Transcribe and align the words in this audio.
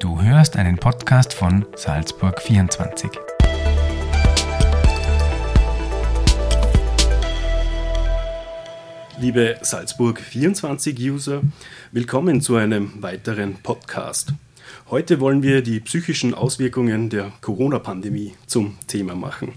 Du 0.00 0.22
hörst 0.22 0.56
einen 0.56 0.78
Podcast 0.78 1.34
von 1.34 1.66
Salzburg 1.76 2.40
24. 2.40 3.10
Liebe 9.18 9.58
Salzburg 9.60 10.18
24 10.18 10.98
User, 11.00 11.42
willkommen 11.92 12.40
zu 12.40 12.56
einem 12.56 13.02
weiteren 13.02 13.56
Podcast. 13.56 14.32
Heute 14.88 15.20
wollen 15.20 15.42
wir 15.42 15.60
die 15.60 15.80
psychischen 15.80 16.32
Auswirkungen 16.32 17.10
der 17.10 17.30
Corona-Pandemie 17.42 18.32
zum 18.46 18.78
Thema 18.86 19.14
machen. 19.14 19.52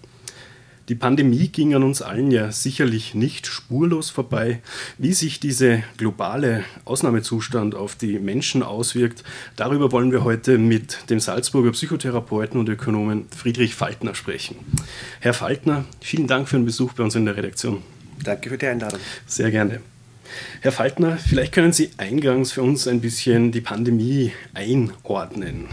Die 0.89 0.95
Pandemie 0.95 1.47
ging 1.47 1.73
an 1.75 1.83
uns 1.83 2.01
allen 2.01 2.29
ja 2.29 2.51
sicherlich 2.51 3.15
nicht 3.15 3.47
spurlos 3.47 4.09
vorbei. 4.09 4.61
Wie 4.97 5.13
sich 5.13 5.39
dieser 5.39 5.77
globale 5.95 6.65
Ausnahmezustand 6.83 7.73
auf 7.73 7.95
die 7.95 8.19
Menschen 8.19 8.63
auswirkt, 8.63 9.23
darüber 9.55 9.93
wollen 9.93 10.11
wir 10.11 10.25
heute 10.25 10.57
mit 10.57 11.09
dem 11.09 11.21
Salzburger 11.21 11.71
Psychotherapeuten 11.71 12.59
und 12.59 12.67
Ökonomen 12.67 13.27
Friedrich 13.35 13.75
Faltner 13.75 14.13
sprechen. 14.13 14.57
Herr 15.21 15.33
Faltner, 15.33 15.85
vielen 16.01 16.27
Dank 16.27 16.49
für 16.49 16.57
den 16.57 16.65
Besuch 16.65 16.91
bei 16.93 17.03
uns 17.03 17.15
in 17.15 17.25
der 17.25 17.37
Redaktion. 17.37 17.81
Danke 18.21 18.49
für 18.49 18.57
die 18.57 18.67
Einladung. 18.67 18.99
Sehr 19.25 19.51
gerne. 19.51 19.92
Herr 20.61 20.71
Faltner, 20.71 21.17
vielleicht 21.17 21.51
können 21.51 21.73
Sie 21.73 21.91
eingangs 21.97 22.53
für 22.53 22.63
uns 22.63 22.87
ein 22.87 23.01
bisschen 23.01 23.51
die 23.51 23.61
Pandemie 23.61 24.31
einordnen. 24.53 25.67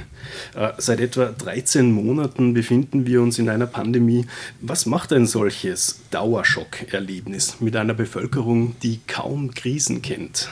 Äh, 0.56 0.73
seit 0.78 1.00
etwa 1.00 1.27
13 1.27 1.92
Monaten 1.92 2.55
befinden 2.55 3.06
wir 3.06 3.23
uns 3.23 3.38
in 3.38 3.48
einer 3.48 3.66
Pandemie. 3.66 4.27
Was 4.60 4.86
macht 4.86 5.12
ein 5.12 5.27
solches 5.27 6.00
Dauerschockerlebnis 6.10 7.60
mit 7.60 7.77
einer 7.77 7.95
Bevölkerung, 7.95 8.74
die 8.83 9.00
kaum 9.06 9.55
Krisen 9.55 10.02
kennt? 10.02 10.48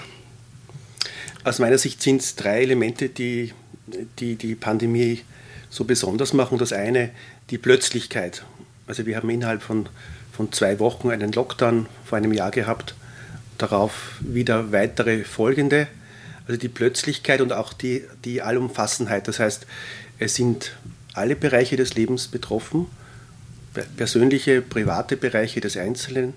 Aus 1.44 1.58
meiner 1.58 1.78
Sicht 1.78 2.02
sind 2.02 2.20
es 2.20 2.36
drei 2.36 2.62
Elemente, 2.62 3.08
die, 3.08 3.52
die 4.18 4.36
die 4.36 4.54
Pandemie 4.54 5.20
so 5.70 5.84
besonders 5.84 6.32
machen. 6.32 6.58
Das 6.58 6.72
eine, 6.72 7.10
die 7.50 7.58
Plötzlichkeit. 7.58 8.44
Also 8.86 9.06
wir 9.06 9.16
haben 9.16 9.30
innerhalb 9.30 9.62
von, 9.62 9.88
von 10.32 10.52
zwei 10.52 10.78
Wochen 10.78 11.10
einen 11.10 11.32
Lockdown 11.32 11.86
vor 12.04 12.18
einem 12.18 12.32
Jahr 12.32 12.50
gehabt 12.50 12.94
darauf 13.58 14.16
wieder 14.20 14.72
weitere 14.72 15.24
folgende. 15.24 15.88
Also 16.46 16.58
die 16.58 16.68
Plötzlichkeit 16.68 17.40
und 17.40 17.52
auch 17.52 17.72
die, 17.72 18.04
die 18.24 18.40
Allumfassenheit. 18.40 19.28
Das 19.28 19.38
heißt, 19.38 19.66
es 20.18 20.34
sind 20.34 20.72
alle 21.12 21.36
Bereiche 21.36 21.76
des 21.76 21.94
Lebens 21.94 22.28
betroffen, 22.28 22.86
persönliche, 23.96 24.62
private 24.62 25.16
Bereiche 25.16 25.60
des 25.60 25.76
Einzelnen 25.76 26.34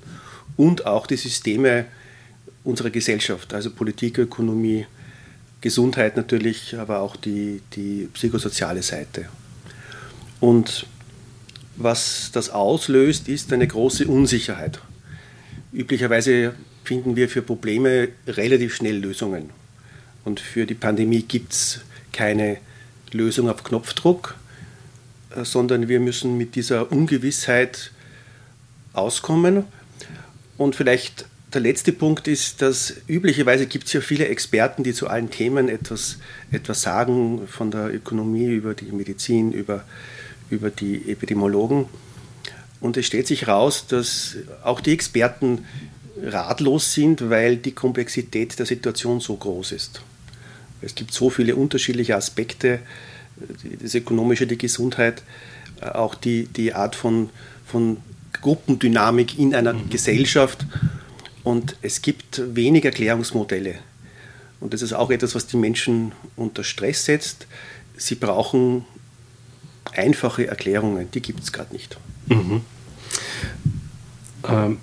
und 0.57 0.85
auch 0.85 1.07
die 1.07 1.15
Systeme 1.15 1.85
unserer 2.63 2.89
Gesellschaft, 2.89 3.53
also 3.53 3.71
Politik, 3.71 4.17
Ökonomie, 4.17 4.85
Gesundheit 5.61 6.17
natürlich, 6.17 6.77
aber 6.77 6.99
auch 6.99 7.15
die, 7.15 7.61
die 7.73 8.09
psychosoziale 8.13 8.83
Seite. 8.83 9.27
Und 10.39 10.85
was 11.77 12.31
das 12.33 12.49
auslöst, 12.49 13.27
ist 13.27 13.53
eine 13.53 13.67
große 13.67 14.07
Unsicherheit. 14.07 14.79
Üblicherweise 15.71 16.53
finden 16.83 17.15
wir 17.15 17.29
für 17.29 17.41
Probleme 17.41 18.09
relativ 18.27 18.75
schnell 18.75 18.97
Lösungen. 18.97 19.49
Und 20.23 20.39
für 20.39 20.65
die 20.65 20.75
Pandemie 20.75 21.23
gibt 21.23 21.53
es 21.53 21.81
keine 22.11 22.57
Lösung 23.11 23.49
auf 23.49 23.63
Knopfdruck, 23.63 24.35
äh, 25.35 25.43
sondern 25.45 25.87
wir 25.87 25.99
müssen 25.99 26.37
mit 26.37 26.55
dieser 26.55 26.91
Ungewissheit 26.91 27.91
auskommen. 28.93 29.65
Und 30.57 30.75
vielleicht 30.75 31.25
der 31.53 31.61
letzte 31.61 31.91
Punkt 31.91 32.27
ist, 32.27 32.61
dass 32.61 32.93
üblicherweise 33.07 33.65
gibt 33.65 33.87
es 33.87 33.93
ja 33.93 34.01
viele 34.01 34.27
Experten, 34.27 34.83
die 34.83 34.93
zu 34.93 35.07
allen 35.07 35.29
Themen 35.29 35.67
etwas, 35.67 36.17
etwas 36.51 36.81
sagen, 36.81 37.47
von 37.47 37.71
der 37.71 37.93
Ökonomie 37.93 38.47
über 38.47 38.73
die 38.73 38.91
Medizin, 38.91 39.51
über, 39.51 39.83
über 40.49 40.69
die 40.69 41.11
Epidemiologen. 41.11 41.87
Und 42.79 42.97
es 42.97 43.05
stellt 43.05 43.27
sich 43.27 43.47
heraus, 43.47 43.85
dass 43.87 44.37
auch 44.63 44.79
die 44.81 44.93
Experten 44.93 45.65
ratlos 46.21 46.93
sind, 46.93 47.29
weil 47.29 47.57
die 47.57 47.71
Komplexität 47.71 48.57
der 48.59 48.65
Situation 48.65 49.19
so 49.19 49.35
groß 49.35 49.71
ist. 49.71 50.01
Es 50.81 50.95
gibt 50.95 51.13
so 51.13 51.29
viele 51.29 51.55
unterschiedliche 51.55 52.15
Aspekte, 52.15 52.79
das 53.81 53.95
Ökonomische, 53.95 54.47
die 54.47 54.57
Gesundheit, 54.57 55.23
auch 55.81 56.15
die, 56.15 56.45
die 56.45 56.73
Art 56.73 56.95
von, 56.95 57.29
von 57.65 57.97
Gruppendynamik 58.41 59.37
in 59.37 59.55
einer 59.55 59.73
mhm. 59.73 59.89
Gesellschaft. 59.89 60.65
Und 61.43 61.75
es 61.81 62.01
gibt 62.01 62.41
wenig 62.55 62.85
Erklärungsmodelle. 62.85 63.75
Und 64.59 64.73
das 64.73 64.83
ist 64.83 64.93
auch 64.93 65.09
etwas, 65.09 65.33
was 65.33 65.47
die 65.47 65.57
Menschen 65.57 66.11
unter 66.35 66.63
Stress 66.63 67.05
setzt. 67.05 67.47
Sie 67.97 68.15
brauchen 68.15 68.85
einfache 69.93 70.47
Erklärungen, 70.47 71.09
die 71.11 71.21
gibt 71.21 71.41
es 71.41 71.51
gerade 71.51 71.73
nicht. 71.73 71.97
Mhm. 72.27 72.61
Ähm 74.47 74.77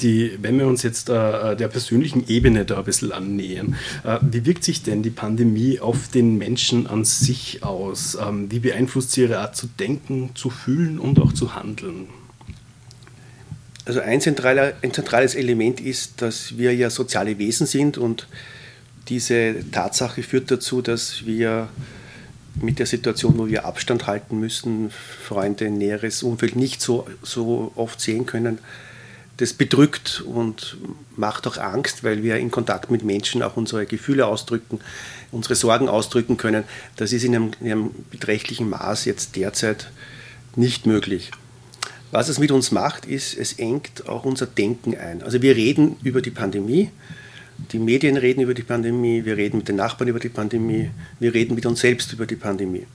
die, 0.00 0.38
wenn 0.40 0.58
wir 0.58 0.66
uns 0.66 0.82
jetzt 0.82 1.08
äh, 1.08 1.56
der 1.56 1.68
persönlichen 1.68 2.28
Ebene 2.28 2.64
da 2.64 2.78
ein 2.78 2.84
bisschen 2.84 3.12
annähern, 3.12 3.76
äh, 4.04 4.18
wie 4.22 4.44
wirkt 4.46 4.64
sich 4.64 4.82
denn 4.82 5.02
die 5.02 5.10
Pandemie 5.10 5.80
auf 5.80 6.08
den 6.08 6.38
Menschen 6.38 6.86
an 6.86 7.04
sich 7.04 7.62
aus? 7.62 8.16
Ähm, 8.20 8.50
wie 8.50 8.60
beeinflusst 8.60 9.12
sie 9.12 9.22
ihre 9.22 9.38
Art 9.38 9.56
zu 9.56 9.66
denken, 9.66 10.30
zu 10.34 10.50
fühlen 10.50 10.98
und 10.98 11.18
auch 11.20 11.32
zu 11.32 11.54
handeln? 11.54 12.08
Also 13.84 14.00
ein, 14.00 14.20
zentraler, 14.20 14.74
ein 14.82 14.92
zentrales 14.92 15.34
Element 15.34 15.80
ist, 15.80 16.20
dass 16.20 16.58
wir 16.58 16.74
ja 16.74 16.90
soziale 16.90 17.38
Wesen 17.38 17.66
sind 17.66 17.96
und 17.96 18.28
diese 19.08 19.64
Tatsache 19.72 20.22
führt 20.22 20.50
dazu, 20.50 20.82
dass 20.82 21.24
wir 21.24 21.68
mit 22.60 22.78
der 22.78 22.86
Situation, 22.86 23.38
wo 23.38 23.46
wir 23.46 23.64
Abstand 23.64 24.06
halten 24.06 24.38
müssen, 24.38 24.90
Freunde, 24.90 25.70
näheres 25.70 26.22
Umfeld 26.22 26.56
nicht 26.56 26.82
so, 26.82 27.06
so 27.22 27.72
oft 27.76 28.00
sehen 28.00 28.26
können, 28.26 28.58
das 29.38 29.52
bedrückt 29.52 30.20
und 30.26 30.76
macht 31.16 31.46
auch 31.46 31.56
Angst, 31.56 32.04
weil 32.04 32.22
wir 32.22 32.36
in 32.36 32.50
Kontakt 32.50 32.90
mit 32.90 33.04
Menschen 33.04 33.42
auch 33.42 33.56
unsere 33.56 33.86
Gefühle 33.86 34.26
ausdrücken, 34.26 34.80
unsere 35.30 35.54
Sorgen 35.54 35.88
ausdrücken 35.88 36.36
können. 36.36 36.64
Das 36.96 37.12
ist 37.12 37.24
in 37.24 37.34
einem, 37.34 37.50
in 37.60 37.70
einem 37.70 37.90
beträchtlichen 38.10 38.68
Maß 38.68 39.04
jetzt 39.04 39.36
derzeit 39.36 39.90
nicht 40.56 40.86
möglich. 40.86 41.30
Was 42.10 42.28
es 42.28 42.38
mit 42.38 42.50
uns 42.50 42.72
macht, 42.72 43.06
ist, 43.06 43.36
es 43.36 43.52
engt 43.54 44.08
auch 44.08 44.24
unser 44.24 44.46
Denken 44.46 44.96
ein. 44.96 45.22
Also 45.22 45.40
wir 45.40 45.54
reden 45.54 45.96
über 46.02 46.20
die 46.20 46.30
Pandemie, 46.30 46.90
die 47.70 47.78
Medien 47.78 48.16
reden 48.16 48.40
über 48.40 48.54
die 48.54 48.62
Pandemie, 48.62 49.24
wir 49.24 49.36
reden 49.36 49.58
mit 49.58 49.68
den 49.68 49.76
Nachbarn 49.76 50.08
über 50.08 50.20
die 50.20 50.30
Pandemie, 50.30 50.90
wir 51.20 51.34
reden 51.34 51.54
mit 51.54 51.66
uns 51.66 51.80
selbst 51.80 52.12
über 52.12 52.26
die 52.26 52.36
Pandemie. 52.36 52.86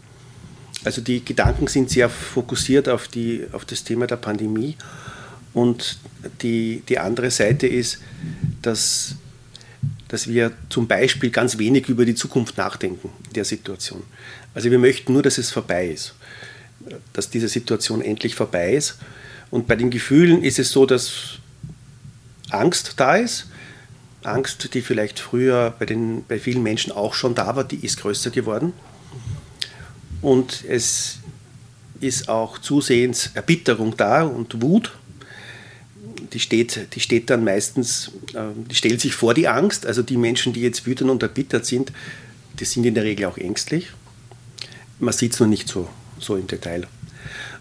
Also 0.83 1.01
die 1.01 1.23
Gedanken 1.23 1.67
sind 1.67 1.89
sehr 1.89 2.09
fokussiert 2.09 2.89
auf, 2.89 3.07
die, 3.07 3.45
auf 3.53 3.63
das 3.63 3.83
Thema 3.85 4.07
der 4.07 4.17
Pandemie 4.17 4.75
und 5.53 5.99
die, 6.41 6.83
die 6.87 6.99
andere 6.99 7.31
Seite 7.31 7.67
ist, 7.67 7.99
dass, 8.61 9.15
dass 10.07 10.27
wir 10.27 10.51
zum 10.69 10.87
Beispiel 10.87 11.29
ganz 11.29 11.57
wenig 11.57 11.89
über 11.89 12.05
die 12.05 12.15
Zukunft 12.15 12.57
nachdenken 12.57 13.09
in 13.27 13.33
der 13.33 13.45
Situation. 13.45 14.03
Also 14.53 14.71
wir 14.71 14.79
möchten 14.79 15.13
nur, 15.13 15.21
dass 15.21 15.37
es 15.37 15.51
vorbei 15.51 15.89
ist, 15.89 16.15
dass 17.13 17.29
diese 17.29 17.47
Situation 17.47 18.01
endlich 18.01 18.35
vorbei 18.35 18.73
ist. 18.73 18.97
Und 19.51 19.67
bei 19.67 19.75
den 19.75 19.91
Gefühlen 19.91 20.43
ist 20.43 20.59
es 20.59 20.71
so, 20.71 20.85
dass 20.85 21.39
Angst 22.49 22.93
da 22.97 23.15
ist. 23.15 23.47
Angst, 24.23 24.73
die 24.73 24.81
vielleicht 24.81 25.19
früher 25.19 25.75
bei, 25.77 25.85
den, 25.85 26.23
bei 26.25 26.39
vielen 26.39 26.63
Menschen 26.63 26.91
auch 26.91 27.13
schon 27.13 27.35
da 27.35 27.55
war, 27.55 27.63
die 27.63 27.85
ist 27.85 27.99
größer 27.99 28.31
geworden. 28.31 28.73
Und 30.21 30.63
es 30.67 31.19
ist 31.99 32.29
auch 32.29 32.57
zusehends 32.57 33.31
Erbitterung 33.33 33.97
da 33.97 34.23
und 34.23 34.61
Wut 34.61 34.93
die 36.33 36.39
steht, 36.39 36.87
die 36.95 36.99
steht 36.99 37.29
dann 37.29 37.43
meistens, 37.43 38.11
ähm, 38.35 38.65
die 38.69 38.75
stellt 38.75 38.99
sich 39.01 39.13
vor 39.13 39.33
die 39.33 39.47
Angst. 39.47 39.85
Also 39.85 40.01
die 40.01 40.17
Menschen, 40.17 40.53
die 40.53 40.61
jetzt 40.61 40.85
wütend 40.85 41.09
und 41.09 41.21
erbittert 41.21 41.65
sind, 41.65 41.91
die 42.59 42.65
sind 42.65 42.85
in 42.85 42.95
der 42.95 43.03
Regel 43.03 43.25
auch 43.25 43.37
ängstlich. 43.37 43.91
Man 44.99 45.13
sieht 45.13 45.33
es 45.33 45.39
nur 45.39 45.49
nicht 45.49 45.67
so, 45.67 45.89
so 46.19 46.35
im 46.35 46.47
Detail. 46.47 46.87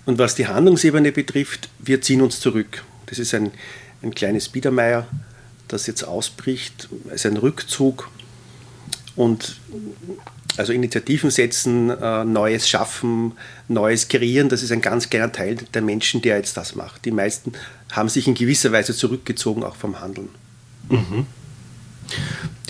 Und 0.07 0.19
was 0.19 0.35
die 0.35 0.47
Handlungsebene 0.47 1.13
betrifft, 1.13 1.69
wir 1.79 2.01
ziehen 2.01 2.23
uns 2.23 2.41
zurück. 2.41 2.83
Das 3.07 3.19
ist 3.19 3.35
ein, 3.35 3.53
ein 4.03 4.15
kleines 4.15 4.49
Biedermeier, 4.49 5.07
das 5.69 5.87
jetzt 5.87 6.03
ausbricht. 6.03 6.89
Es 7.09 7.25
ist 7.25 7.27
ein 7.27 7.37
Rückzug. 7.37 8.11
Und 9.15 9.61
also 10.57 10.73
Initiativen 10.73 11.31
setzen, 11.31 11.91
äh, 11.91 12.25
Neues 12.25 12.69
schaffen, 12.69 13.33
Neues 13.69 14.09
kreieren, 14.09 14.49
das 14.49 14.63
ist 14.63 14.73
ein 14.73 14.81
ganz 14.81 15.09
kleiner 15.09 15.33
Teil 15.33 15.57
der 15.75 15.83
Menschen, 15.83 16.23
der 16.23 16.37
jetzt 16.37 16.57
das 16.57 16.75
macht. 16.75 17.05
Die 17.05 17.11
meisten 17.11 17.53
haben 17.91 18.09
sich 18.09 18.27
in 18.27 18.35
gewisser 18.35 18.73
Weise 18.73 18.95
zurückgezogen, 18.95 19.65
auch 19.65 19.77
vom 19.77 20.01
Handeln. 20.01 20.29
Mhm. 20.89 21.27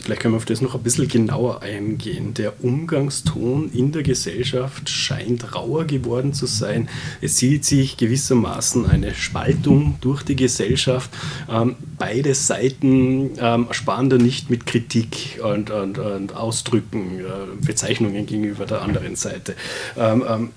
Vielleicht 0.02 0.20
können 0.20 0.34
wir 0.34 0.38
auf 0.38 0.44
das 0.44 0.60
noch 0.60 0.75
ein 0.75 0.82
bisschen 0.82 1.06
genauer 1.06 1.62
eingehen. 1.62 2.34
Der 2.34 2.64
Umgangston 2.64 3.70
in 3.72 3.93
der 3.93 4.02
Gesellschaft 4.02 4.88
scheint 4.88 5.54
rauer 5.54 5.84
geworden 5.84 6.34
zu 6.34 6.46
sein. 6.46 6.88
Es 7.20 7.37
sieht 7.37 7.64
sich 7.64 7.96
gewissermaßen 7.96 8.84
eine 8.87 9.14
Spaltung 9.14 9.99
durch 10.00 10.25
die 10.25 10.34
Gesellschaft. 10.34 11.08
Ähm, 11.49 11.76
beide 11.99 12.34
Seiten 12.34 13.31
ähm, 13.38 13.69
sparen 13.70 14.10
da 14.10 14.19
nicht 14.19 14.50
mit 14.50 14.66
Kritik 14.66 15.38
und, 15.40 15.70
und, 15.70 15.99
und 15.99 16.34
Ausdrücken, 16.34 17.20
äh, 17.20 17.64
Bezeichnungen 17.64 18.26
gegenüber 18.26 18.66
der 18.66 18.82
anderen 18.82 19.14
Seite. 19.14 19.54
Ähm, 19.96 20.25
ähm 20.28 20.50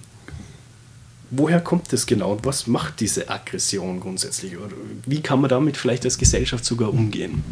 woher 1.31 1.59
kommt 1.59 1.92
das 1.92 2.06
genau 2.06 2.33
und 2.33 2.45
was 2.45 2.65
macht 2.65 3.00
diese 3.00 3.30
Aggression 3.30 4.00
grundsätzlich? 4.00 4.57
Oder 4.57 4.75
wie 5.06 5.21
kann 5.21 5.42
man 5.42 5.50
damit 5.50 5.77
vielleicht 5.77 6.06
als 6.06 6.18
Gesellschaft 6.18 6.65
sogar 6.65 6.94
umgehen? 6.94 7.44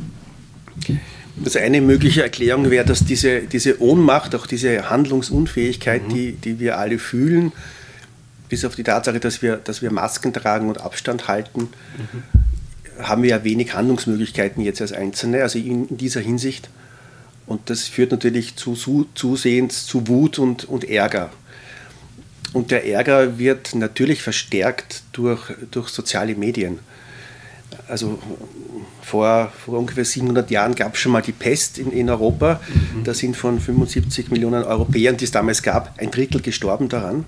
Also 1.43 1.59
eine 1.59 1.81
mögliche 1.81 2.21
Erklärung 2.21 2.69
wäre, 2.69 2.85
dass 2.85 3.05
diese, 3.05 3.41
diese 3.41 3.81
Ohnmacht, 3.81 4.35
auch 4.35 4.45
diese 4.45 4.89
Handlungsunfähigkeit, 4.89 6.03
mhm. 6.07 6.13
die, 6.13 6.31
die 6.33 6.59
wir 6.59 6.77
alle 6.77 6.99
fühlen, 6.99 7.51
bis 8.49 8.65
auf 8.65 8.75
die 8.75 8.83
Tatsache, 8.83 9.19
dass 9.19 9.41
wir, 9.41 9.57
dass 9.57 9.81
wir 9.81 9.91
Masken 9.91 10.31
tragen 10.31 10.69
und 10.69 10.79
Abstand 10.79 11.27
halten, 11.27 11.69
mhm. 11.97 13.03
haben 13.03 13.23
wir 13.23 13.31
ja 13.31 13.43
wenig 13.43 13.73
Handlungsmöglichkeiten 13.73 14.63
jetzt 14.63 14.81
als 14.81 14.93
Einzelne, 14.93 15.41
also 15.41 15.57
in, 15.57 15.87
in 15.87 15.97
dieser 15.97 16.21
Hinsicht. 16.21 16.69
Und 17.47 17.69
das 17.69 17.87
führt 17.87 18.11
natürlich 18.11 18.55
zu, 18.55 18.75
zu, 18.75 19.07
zusehends 19.15 19.85
zu 19.87 20.07
Wut 20.07 20.37
und, 20.37 20.65
und 20.65 20.83
Ärger. 20.83 21.31
Und 22.53 22.69
der 22.69 22.85
Ärger 22.85 23.39
wird 23.39 23.73
natürlich 23.73 24.21
verstärkt 24.21 25.01
durch, 25.11 25.51
durch 25.71 25.89
soziale 25.89 26.35
Medien. 26.35 26.79
Also 27.87 28.19
vor, 29.01 29.51
vor 29.65 29.79
ungefähr 29.79 30.05
700 30.05 30.49
Jahren 30.49 30.75
gab 30.75 30.95
es 30.95 30.99
schon 30.99 31.11
mal 31.11 31.21
die 31.21 31.31
Pest 31.31 31.77
in, 31.77 31.91
in 31.91 32.09
Europa. 32.09 32.59
Mhm. 32.67 33.03
Da 33.03 33.13
sind 33.13 33.35
von 33.35 33.59
75 33.59 34.31
Millionen 34.31 34.63
Europäern, 34.63 35.17
die 35.17 35.25
es 35.25 35.31
damals 35.31 35.61
gab, 35.61 35.99
ein 35.99 36.11
Drittel 36.11 36.41
gestorben 36.41 36.89
daran. 36.89 37.25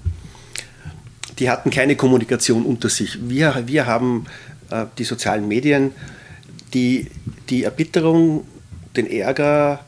Die 1.39 1.49
hatten 1.49 1.69
keine 1.69 1.95
Kommunikation 1.95 2.65
unter 2.65 2.89
sich. 2.89 3.19
Wir, 3.27 3.63
wir 3.65 3.85
haben 3.85 4.25
äh, 4.69 4.85
die 4.97 5.03
sozialen 5.03 5.47
Medien, 5.47 5.91
die, 6.73 7.11
die 7.49 7.63
Erbitterung, 7.63 8.45
den 8.95 9.09
Ärger, 9.09 9.83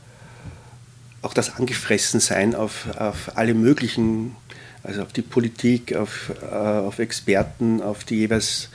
auch 1.22 1.34
das 1.34 1.56
Angefressensein 1.56 2.54
auf, 2.54 2.86
auf 2.96 3.32
alle 3.36 3.54
möglichen, 3.54 4.36
also 4.82 5.02
auf 5.02 5.12
die 5.12 5.22
Politik, 5.22 5.96
auf, 5.96 6.32
äh, 6.42 6.54
auf 6.54 6.98
Experten, 6.98 7.82
auf 7.82 8.04
die 8.04 8.16
jeweils 8.16 8.68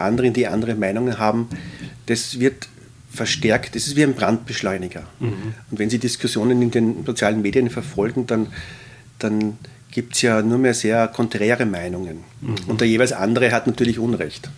anderen, 0.00 0.32
die 0.32 0.46
andere 0.46 0.74
Meinungen 0.74 1.18
haben, 1.18 1.48
das 2.06 2.40
wird 2.40 2.68
verstärkt, 3.10 3.74
das 3.74 3.86
ist 3.86 3.96
wie 3.96 4.04
ein 4.04 4.14
Brandbeschleuniger. 4.14 5.04
Mhm. 5.20 5.54
Und 5.70 5.78
wenn 5.78 5.90
Sie 5.90 5.98
Diskussionen 5.98 6.62
in 6.62 6.70
den 6.70 7.04
sozialen 7.04 7.42
Medien 7.42 7.70
verfolgen, 7.70 8.26
dann, 8.26 8.48
dann 9.18 9.58
gibt 9.90 10.14
es 10.14 10.22
ja 10.22 10.42
nur 10.42 10.58
mehr 10.58 10.74
sehr 10.74 11.08
konträre 11.08 11.66
Meinungen. 11.66 12.18
Mhm. 12.40 12.56
Und 12.66 12.80
der 12.80 12.88
jeweils 12.88 13.12
andere 13.12 13.50
hat 13.52 13.66
natürlich 13.66 13.98
Unrecht. 13.98 14.50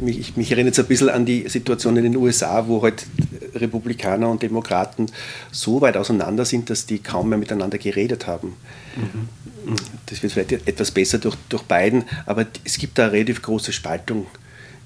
Mich, 0.00 0.36
mich 0.36 0.50
erinnert 0.50 0.74
es 0.74 0.80
ein 0.80 0.86
bisschen 0.86 1.08
an 1.08 1.26
die 1.26 1.48
Situation 1.48 1.96
in 1.96 2.04
den 2.04 2.16
USA, 2.16 2.66
wo 2.66 2.82
halt 2.82 3.06
Republikaner 3.54 4.28
und 4.30 4.42
Demokraten 4.42 5.06
so 5.50 5.80
weit 5.80 5.96
auseinander 5.96 6.44
sind, 6.44 6.70
dass 6.70 6.86
die 6.86 6.98
kaum 6.98 7.28
mehr 7.28 7.38
miteinander 7.38 7.78
geredet 7.78 8.26
haben. 8.26 8.54
Mhm. 8.96 9.28
Das 10.06 10.22
wird 10.22 10.32
vielleicht 10.32 10.52
etwas 10.52 10.90
besser 10.90 11.18
durch, 11.18 11.36
durch 11.48 11.62
beiden, 11.62 12.04
aber 12.26 12.46
es 12.64 12.78
gibt 12.78 12.98
da 12.98 13.04
eine 13.04 13.12
relativ 13.12 13.42
große 13.42 13.72
Spaltung 13.72 14.26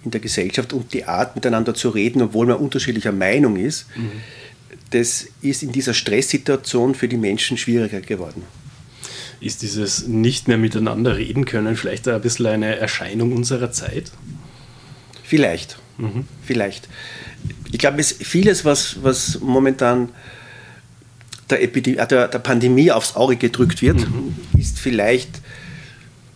in 0.05 0.11
der 0.11 0.21
Gesellschaft 0.21 0.73
und 0.73 0.93
die 0.93 1.05
Art 1.05 1.37
miteinander 1.37 1.75
zu 1.75 1.91
reden, 1.91 2.23
obwohl 2.23 2.47
man 2.47 2.57
unterschiedlicher 2.57 3.13
Meinung 3.13 3.57
ist, 3.57 3.87
mhm. 3.97 4.11
das 4.91 5.29
ist 5.41 5.63
in 5.63 5.73
dieser 5.73 5.95
Stresssituation 5.95 6.95
für 6.95 7.09
die 7.09 7.17
Menschen 7.17 7.57
schwieriger 7.57 8.01
geworden. 8.01 8.43
Ist 9.41 9.63
dieses 9.63 10.07
nicht 10.07 10.49
mehr 10.49 10.59
miteinander 10.59 11.17
reden 11.17 11.45
können 11.45 11.77
vielleicht 11.77 12.07
ein 12.09 12.21
bisschen 12.21 12.47
eine 12.47 12.77
Erscheinung 12.77 13.33
unserer 13.33 13.73
Zeit? 13.73 14.13
Vielleicht, 15.23 15.79
mhm. 15.99 16.27
vielleicht. 16.45 16.89
Ich 17.71 17.79
glaube, 17.79 18.01
es 18.01 18.13
vieles, 18.13 18.65
was, 18.65 19.03
was 19.03 19.41
momentan 19.41 20.11
der, 21.53 21.63
Epidemie, 21.63 21.99
äh, 21.99 22.07
der, 22.07 22.29
der 22.29 22.39
Pandemie 22.39 22.91
aufs 22.91 23.15
Auge 23.15 23.37
gedrückt 23.37 23.83
wird, 23.83 24.01
mhm. 24.01 24.35
ist 24.59 24.79
vielleicht 24.79 25.41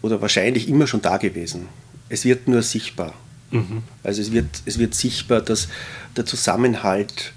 oder 0.03 0.21
wahrscheinlich 0.21 0.69
immer 0.69 0.87
schon 0.87 1.03
da 1.03 1.17
gewesen. 1.17 1.69
Es 2.09 2.25
wird 2.25 2.47
nur 2.47 2.63
sichtbar. 2.63 3.15
Mhm. 3.51 3.83
Also 4.03 4.23
es 4.23 4.33
wird, 4.33 4.63
es 4.67 4.79
wird 4.79 4.95
sichtbar, 4.95 5.41
dass 5.41 5.69
der 6.17 6.27
Zusammenhalt 6.27 7.33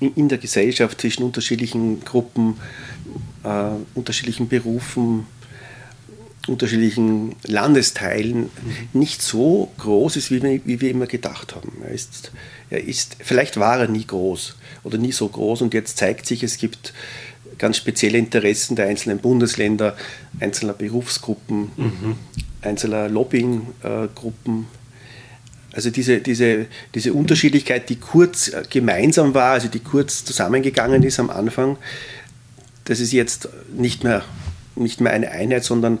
in, 0.00 0.14
in 0.14 0.28
der 0.28 0.38
Gesellschaft 0.38 1.00
zwischen 1.00 1.22
unterschiedlichen 1.22 2.04
Gruppen, 2.04 2.56
äh, 3.44 3.70
unterschiedlichen 3.94 4.48
Berufen, 4.48 5.26
unterschiedlichen 6.46 7.36
Landesteilen 7.44 8.42
mhm. 8.42 8.50
nicht 8.92 9.22
so 9.22 9.70
groß 9.78 10.16
ist, 10.16 10.30
wie 10.30 10.42
wir, 10.42 10.60
wie 10.64 10.80
wir 10.80 10.90
immer 10.90 11.06
gedacht 11.06 11.54
haben. 11.54 11.72
Er 11.82 11.90
ist, 11.90 12.32
ist, 12.70 13.16
vielleicht 13.20 13.58
war 13.58 13.80
er 13.80 13.88
nie 13.88 14.06
groß 14.06 14.56
oder 14.84 14.98
nie 14.98 15.12
so 15.12 15.28
groß 15.28 15.62
und 15.62 15.74
jetzt 15.74 15.98
zeigt 15.98 16.26
sich, 16.26 16.42
es 16.42 16.58
gibt 16.58 16.92
ganz 17.58 17.76
spezielle 17.76 18.18
Interessen 18.18 18.76
der 18.76 18.86
einzelnen 18.86 19.18
Bundesländer, 19.18 19.96
einzelner 20.40 20.72
Berufsgruppen, 20.72 21.70
mhm. 21.76 22.16
einzelner 22.62 23.08
Lobbyinggruppen. 23.08 24.66
Also 25.72 25.90
diese, 25.90 26.18
diese, 26.18 26.66
diese 26.94 27.12
Unterschiedlichkeit, 27.12 27.88
die 27.88 27.96
kurz 27.96 28.52
gemeinsam 28.70 29.34
war, 29.34 29.52
also 29.52 29.68
die 29.68 29.80
kurz 29.80 30.24
zusammengegangen 30.24 31.02
ist 31.02 31.20
am 31.20 31.30
Anfang, 31.30 31.76
das 32.84 33.00
ist 33.00 33.12
jetzt 33.12 33.48
nicht 33.76 34.02
mehr 34.02 34.24
nicht 34.78 35.00
mehr 35.00 35.12
eine 35.12 35.30
Einheit, 35.30 35.64
sondern 35.64 35.98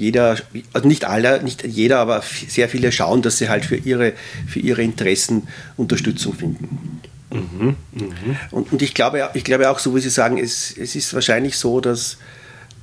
jeder, 0.00 0.36
also 0.72 0.88
nicht 0.88 1.04
alle, 1.04 1.42
nicht 1.42 1.64
jeder, 1.64 1.98
aber 1.98 2.22
sehr 2.48 2.68
viele 2.68 2.90
schauen, 2.90 3.22
dass 3.22 3.38
sie 3.38 3.48
halt 3.48 3.64
für 3.64 3.76
ihre, 3.76 4.14
für 4.48 4.60
ihre 4.60 4.82
Interessen 4.82 5.48
Unterstützung 5.76 6.34
finden. 6.34 7.00
Mhm, 7.32 7.76
mh. 7.92 8.06
und, 8.50 8.72
und 8.72 8.82
ich, 8.82 8.94
glaube, 8.94 9.30
ich 9.34 9.44
glaube 9.44 9.70
auch, 9.70 9.78
so 9.78 9.94
wie 9.94 10.00
Sie 10.00 10.10
sagen, 10.10 10.36
es, 10.38 10.76
es 10.76 10.96
ist 10.96 11.14
wahrscheinlich 11.14 11.56
so, 11.56 11.80
dass, 11.80 12.16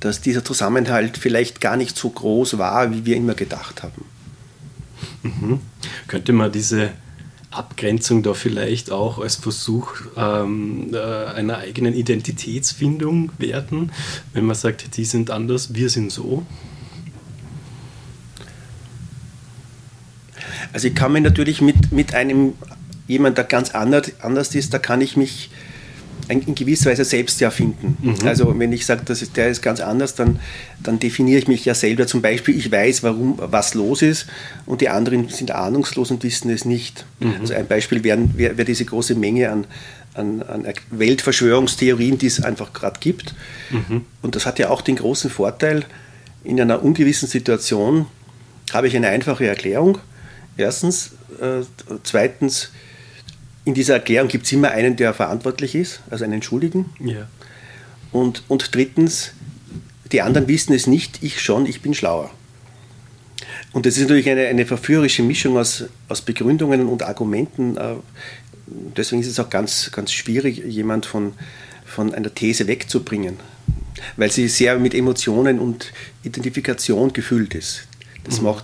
dass 0.00 0.22
dieser 0.22 0.42
Zusammenhalt 0.42 1.18
vielleicht 1.18 1.60
gar 1.60 1.76
nicht 1.76 1.98
so 1.98 2.08
groß 2.08 2.56
war, 2.56 2.90
wie 2.92 3.04
wir 3.04 3.16
immer 3.16 3.34
gedacht 3.34 3.82
haben. 3.82 4.04
Mhm. 5.22 5.60
Könnte 6.06 6.32
man 6.32 6.50
diese 6.50 6.92
Abgrenzung 7.50 8.22
da 8.22 8.34
vielleicht 8.34 8.90
auch 8.90 9.18
als 9.18 9.36
Versuch 9.36 9.94
ähm, 10.16 10.94
äh, 10.94 10.98
einer 10.98 11.58
eigenen 11.58 11.94
Identitätsfindung 11.94 13.32
werten, 13.38 13.90
wenn 14.32 14.44
man 14.44 14.56
sagt, 14.56 14.96
die 14.96 15.04
sind 15.04 15.30
anders, 15.30 15.74
wir 15.74 15.90
sind 15.90 16.12
so? 16.12 16.46
Also 20.72 20.88
ich 20.88 20.94
kann 20.94 21.12
mich 21.12 21.22
natürlich 21.22 21.60
mit, 21.60 21.92
mit 21.92 22.14
einem 22.14 22.54
jemand, 23.06 23.38
der 23.38 23.44
ganz 23.44 23.70
anders, 23.70 24.12
anders 24.20 24.54
ist, 24.54 24.74
da 24.74 24.78
kann 24.78 25.00
ich 25.00 25.16
mich 25.16 25.50
in 26.28 26.54
gewisser 26.54 26.90
Weise 26.90 27.04
selbst 27.04 27.40
erfinden. 27.40 27.96
Mhm. 28.02 28.26
Also 28.26 28.58
wenn 28.58 28.72
ich 28.72 28.84
sage, 28.84 29.02
das 29.04 29.22
ist, 29.22 29.36
der 29.36 29.48
ist 29.48 29.62
ganz 29.62 29.80
anders, 29.80 30.14
dann, 30.14 30.40
dann 30.82 30.98
definiere 30.98 31.38
ich 31.38 31.48
mich 31.48 31.64
ja 31.64 31.74
selber. 31.74 32.06
Zum 32.06 32.20
Beispiel, 32.20 32.56
ich 32.56 32.70
weiß, 32.70 33.02
warum 33.02 33.38
was 33.38 33.74
los 33.74 34.02
ist 34.02 34.26
und 34.66 34.80
die 34.80 34.90
anderen 34.90 35.28
sind 35.28 35.52
ahnungslos 35.52 36.10
und 36.10 36.22
wissen 36.22 36.50
es 36.50 36.64
nicht. 36.64 37.06
Mhm. 37.20 37.34
Also 37.40 37.54
ein 37.54 37.66
Beispiel 37.66 38.04
wäre 38.04 38.18
wär, 38.34 38.58
wär 38.58 38.64
diese 38.64 38.84
große 38.84 39.14
Menge 39.14 39.50
an, 39.50 39.66
an, 40.14 40.42
an 40.42 40.66
Weltverschwörungstheorien, 40.90 42.18
die 42.18 42.26
es 42.26 42.42
einfach 42.42 42.72
gerade 42.74 43.00
gibt. 43.00 43.34
Mhm. 43.70 44.02
Und 44.20 44.34
das 44.34 44.44
hat 44.44 44.58
ja 44.58 44.68
auch 44.68 44.82
den 44.82 44.96
großen 44.96 45.30
Vorteil, 45.30 45.84
in 46.44 46.60
einer 46.60 46.82
ungewissen 46.82 47.28
Situation 47.28 48.06
habe 48.72 48.86
ich 48.86 48.96
eine 48.96 49.08
einfache 49.08 49.46
Erklärung. 49.46 49.98
Erstens. 50.58 51.12
Äh, 51.40 51.62
zweitens, 52.02 52.70
in 53.64 53.74
dieser 53.74 53.94
Erklärung 53.94 54.28
gibt 54.28 54.44
es 54.44 54.52
immer 54.52 54.70
einen, 54.70 54.96
der 54.96 55.14
verantwortlich 55.14 55.74
ist, 55.74 56.00
also 56.10 56.24
einen 56.24 56.42
Schuldigen. 56.42 56.86
Ja. 57.00 57.28
Und, 58.12 58.42
und 58.48 58.74
drittens, 58.74 59.32
die 60.12 60.22
anderen 60.22 60.48
wissen 60.48 60.72
es 60.74 60.86
nicht, 60.86 61.22
ich 61.22 61.40
schon, 61.40 61.66
ich 61.66 61.80
bin 61.80 61.94
schlauer. 61.94 62.30
Und 63.72 63.86
das 63.86 63.96
ist 63.96 64.02
natürlich 64.02 64.28
eine, 64.28 64.46
eine 64.46 64.66
verführerische 64.66 65.22
Mischung 65.22 65.56
aus, 65.58 65.84
aus 66.08 66.22
Begründungen 66.22 66.86
und 66.86 67.02
Argumenten. 67.02 67.76
Äh, 67.76 67.94
deswegen 68.96 69.20
ist 69.20 69.28
es 69.28 69.38
auch 69.38 69.50
ganz, 69.50 69.90
ganz 69.92 70.12
schwierig, 70.12 70.58
jemand 70.64 71.06
von, 71.06 71.34
von 71.84 72.14
einer 72.14 72.34
These 72.34 72.66
wegzubringen, 72.66 73.36
weil 74.16 74.30
sie 74.32 74.48
sehr 74.48 74.78
mit 74.78 74.94
Emotionen 74.94 75.58
und 75.58 75.92
Identifikation 76.24 77.12
gefüllt 77.12 77.54
ist. 77.54 77.87
Das, 78.28 78.40
mhm. 78.40 78.54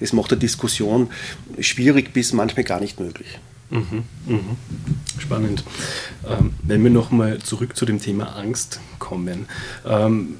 das 0.00 0.12
macht 0.12 0.32
eine 0.32 0.40
Diskussion 0.40 1.10
schwierig 1.58 2.12
bis 2.12 2.32
manchmal 2.32 2.64
gar 2.64 2.80
nicht 2.80 3.00
möglich. 3.00 3.38
Mhm, 3.70 4.04
mhm. 4.26 4.40
Spannend. 5.18 5.64
Ähm, 6.28 6.52
wenn 6.62 6.82
wir 6.84 6.90
nochmal 6.90 7.38
zurück 7.38 7.76
zu 7.76 7.86
dem 7.86 8.00
Thema 8.00 8.36
Angst 8.36 8.80
kommen. 8.98 9.46
Ähm, 9.86 10.36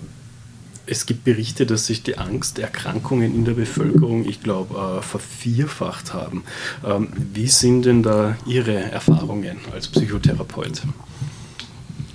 es 0.87 1.07
gibt 1.07 1.25
Berichte, 1.25 1.65
dass 1.65 1.87
sich 1.87 2.03
die 2.03 2.19
Angsterkrankungen 2.19 3.35
in 3.35 3.45
der 3.45 3.55
Bevölkerung, 3.55 4.29
ich 4.29 4.43
glaube, 4.43 4.99
äh, 4.99 5.03
vervierfacht 5.03 6.13
haben. 6.13 6.45
Ähm, 6.85 7.09
wie 7.33 7.49
sind 7.49 7.87
denn 7.87 8.03
da 8.03 8.37
Ihre 8.47 8.75
Erfahrungen 8.75 9.57
als 9.73 9.89
Psychotherapeut? 9.89 10.83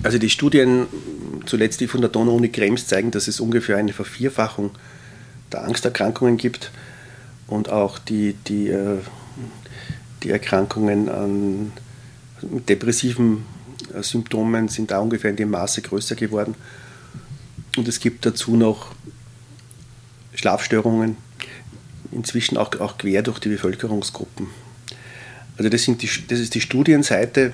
Also 0.02 0.18
die 0.18 0.30
Studien, 0.30 0.86
zuletzt 1.46 1.80
die 1.80 1.88
von 1.88 2.00
der 2.00 2.10
Donau-Uni 2.10 2.48
Krems, 2.50 2.86
zeigen, 2.86 3.10
dass 3.10 3.26
es 3.28 3.40
ungefähr 3.40 3.76
eine 3.76 3.92
Vervierfachung 3.92 4.70
der 5.52 5.64
Angsterkrankungen 5.64 6.36
gibt 6.36 6.70
und 7.46 7.68
auch 7.68 7.98
die, 7.98 8.34
die, 8.46 8.68
äh, 8.68 8.98
die 10.22 10.30
Erkrankungen 10.30 11.08
an 11.08 11.72
mit 12.42 12.68
depressiven 12.68 13.44
äh, 13.94 14.02
Symptomen 14.02 14.68
sind 14.68 14.90
da 14.90 14.98
ungefähr 15.00 15.30
in 15.30 15.36
dem 15.36 15.50
Maße 15.50 15.82
größer 15.82 16.14
geworden. 16.14 16.54
Und 17.76 17.86
es 17.86 18.00
gibt 18.00 18.26
dazu 18.26 18.56
noch 18.56 18.94
Schlafstörungen, 20.34 21.16
inzwischen 22.12 22.56
auch, 22.56 22.78
auch 22.80 22.98
quer 22.98 23.22
durch 23.22 23.38
die 23.38 23.48
Bevölkerungsgruppen. 23.48 24.48
Also 25.56 25.68
das, 25.68 25.82
sind 25.82 26.02
die, 26.02 26.10
das 26.28 26.38
ist 26.38 26.54
die 26.54 26.60
Studienseite, 26.60 27.52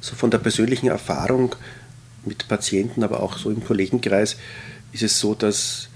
so 0.00 0.14
von 0.14 0.30
der 0.30 0.38
persönlichen 0.38 0.88
Erfahrung 0.88 1.54
mit 2.24 2.48
Patienten, 2.48 3.02
aber 3.02 3.20
auch 3.22 3.36
so 3.36 3.50
im 3.50 3.64
Kollegenkreis, 3.64 4.36
ist 4.92 5.02
es 5.02 5.18
so, 5.18 5.34
dass 5.34 5.88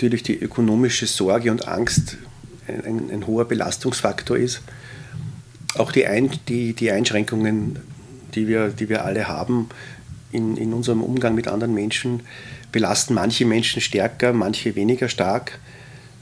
natürlich 0.00 0.22
die 0.22 0.38
ökonomische 0.38 1.06
Sorge 1.06 1.50
und 1.50 1.68
Angst 1.68 2.16
ein, 2.66 2.84
ein, 2.86 3.10
ein 3.10 3.26
hoher 3.26 3.44
Belastungsfaktor 3.44 4.38
ist. 4.38 4.62
Auch 5.76 5.92
die, 5.92 6.06
ein, 6.06 6.30
die, 6.48 6.72
die 6.72 6.90
Einschränkungen, 6.90 7.78
die 8.34 8.48
wir, 8.48 8.68
die 8.68 8.88
wir 8.88 9.04
alle 9.04 9.28
haben 9.28 9.68
in, 10.32 10.56
in 10.56 10.72
unserem 10.72 11.02
Umgang 11.02 11.34
mit 11.34 11.48
anderen 11.48 11.74
Menschen, 11.74 12.22
belasten 12.72 13.12
manche 13.12 13.44
Menschen 13.44 13.82
stärker, 13.82 14.32
manche 14.32 14.74
weniger 14.74 15.10
stark. 15.10 15.58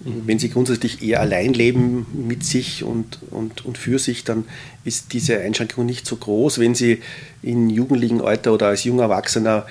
Wenn 0.01 0.41
sie 0.41 0.51
grundsätzlich 0.51 1.01
eher 1.03 1.21
allein 1.21 1.55
leben 1.55 2.07
mit 2.27 2.45
sich 2.45 2.83
und, 2.83 3.21
und, 3.31 3.65
und 3.65 3.79
für 3.79 4.01
sich, 4.01 4.25
dann 4.25 4.45
ist 4.85 5.13
diese 5.13 5.39
Einschränkung 5.41 5.87
nicht 5.87 6.05
so 6.05 6.17
groß. 6.17 6.59
Wenn 6.59 6.75
sie 6.75 7.01
in 7.43 7.71
jugendlichem 7.71 8.23
Alter 8.23 8.55
oder 8.55 8.69
als 8.69 8.83
junger 8.83 9.05
Erwachsener 9.05 9.67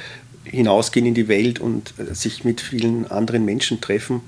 hinausgehen 0.51 1.06
in 1.06 1.13
die 1.13 1.27
Welt 1.27 1.60
und 1.60 1.94
sich 2.13 2.44
mit 2.44 2.62
vielen 2.62 3.10
anderen 3.10 3.46
Menschen 3.46 3.82
treffen, 3.82 4.22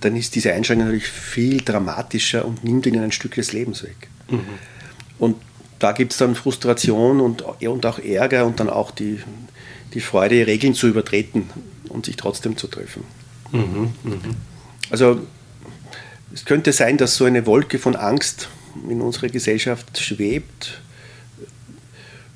dann 0.00 0.16
ist 0.16 0.34
diese 0.34 0.52
Einschränkung 0.52 0.86
natürlich 0.86 1.08
viel 1.08 1.58
dramatischer 1.58 2.44
und 2.44 2.62
nimmt 2.64 2.86
ihnen 2.86 3.02
ein 3.02 3.12
Stück 3.12 3.34
des 3.34 3.52
Lebens 3.52 3.82
weg. 3.82 4.08
Mhm. 4.28 4.40
Und 5.18 5.36
da 5.78 5.92
gibt 5.92 6.12
es 6.12 6.18
dann 6.18 6.34
Frustration 6.34 7.20
und, 7.20 7.42
und 7.42 7.86
auch 7.86 7.98
Ärger 7.98 8.46
und 8.46 8.60
dann 8.60 8.70
auch 8.70 8.90
die, 8.90 9.20
die 9.94 10.00
Freude, 10.00 10.46
Regeln 10.46 10.74
zu 10.74 10.88
übertreten 10.88 11.48
und 11.88 12.06
sich 12.06 12.16
trotzdem 12.16 12.56
zu 12.56 12.66
treffen. 12.66 13.04
Mhm, 13.52 13.92
mh. 14.02 14.14
Also 14.90 15.20
es 16.32 16.44
könnte 16.44 16.72
sein, 16.72 16.96
dass 16.96 17.16
so 17.16 17.24
eine 17.24 17.46
Wolke 17.46 17.78
von 17.78 17.96
Angst 17.96 18.48
in 18.88 19.00
unserer 19.00 19.28
Gesellschaft 19.28 19.98
schwebt 19.98 20.80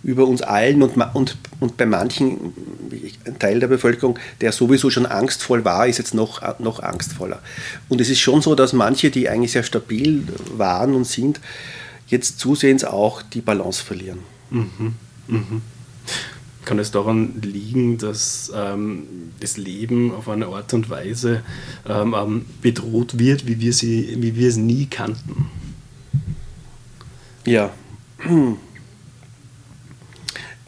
über 0.02 0.26
uns 0.26 0.42
allen 0.42 0.82
und, 0.82 0.96
und, 1.14 1.36
und 1.60 1.76
bei 1.76 1.86
manchen, 1.86 2.52
ein 3.24 3.38
Teil 3.38 3.60
der 3.60 3.66
Bevölkerung, 3.66 4.18
der 4.40 4.52
sowieso 4.52 4.90
schon 4.90 5.06
angstvoll 5.06 5.64
war, 5.64 5.86
ist 5.86 5.98
jetzt 5.98 6.14
noch, 6.14 6.40
noch 6.60 6.80
angstvoller. 6.80 7.40
Und 7.88 8.00
es 8.00 8.08
ist 8.08 8.20
schon 8.20 8.42
so, 8.42 8.54
dass 8.54 8.72
manche, 8.72 9.10
die 9.10 9.28
eigentlich 9.28 9.52
sehr 9.52 9.64
stabil 9.64 10.22
waren 10.56 10.94
und 10.94 11.04
sind, 11.04 11.40
jetzt 12.06 12.38
zusehends 12.38 12.84
auch 12.84 13.22
die 13.22 13.40
Balance 13.40 13.82
verlieren. 13.82 14.20
Mhm. 14.50 14.94
Mhm. 15.26 15.62
Kann 16.64 16.78
es 16.78 16.90
daran 16.90 17.40
liegen, 17.40 17.98
dass 17.98 18.52
ähm, 18.54 19.04
das 19.40 19.56
Leben 19.56 20.14
auf 20.14 20.28
eine 20.28 20.46
Art 20.46 20.72
und 20.74 20.90
Weise 20.90 21.42
ähm, 21.88 22.14
ähm, 22.16 22.46
bedroht 22.62 23.18
wird, 23.18 23.46
wie 23.46 23.58
wir, 23.58 23.72
sie, 23.72 24.16
wie 24.20 24.36
wir 24.36 24.48
es 24.48 24.56
nie 24.56 24.86
kannten? 24.86 25.46
Ja. 27.46 27.70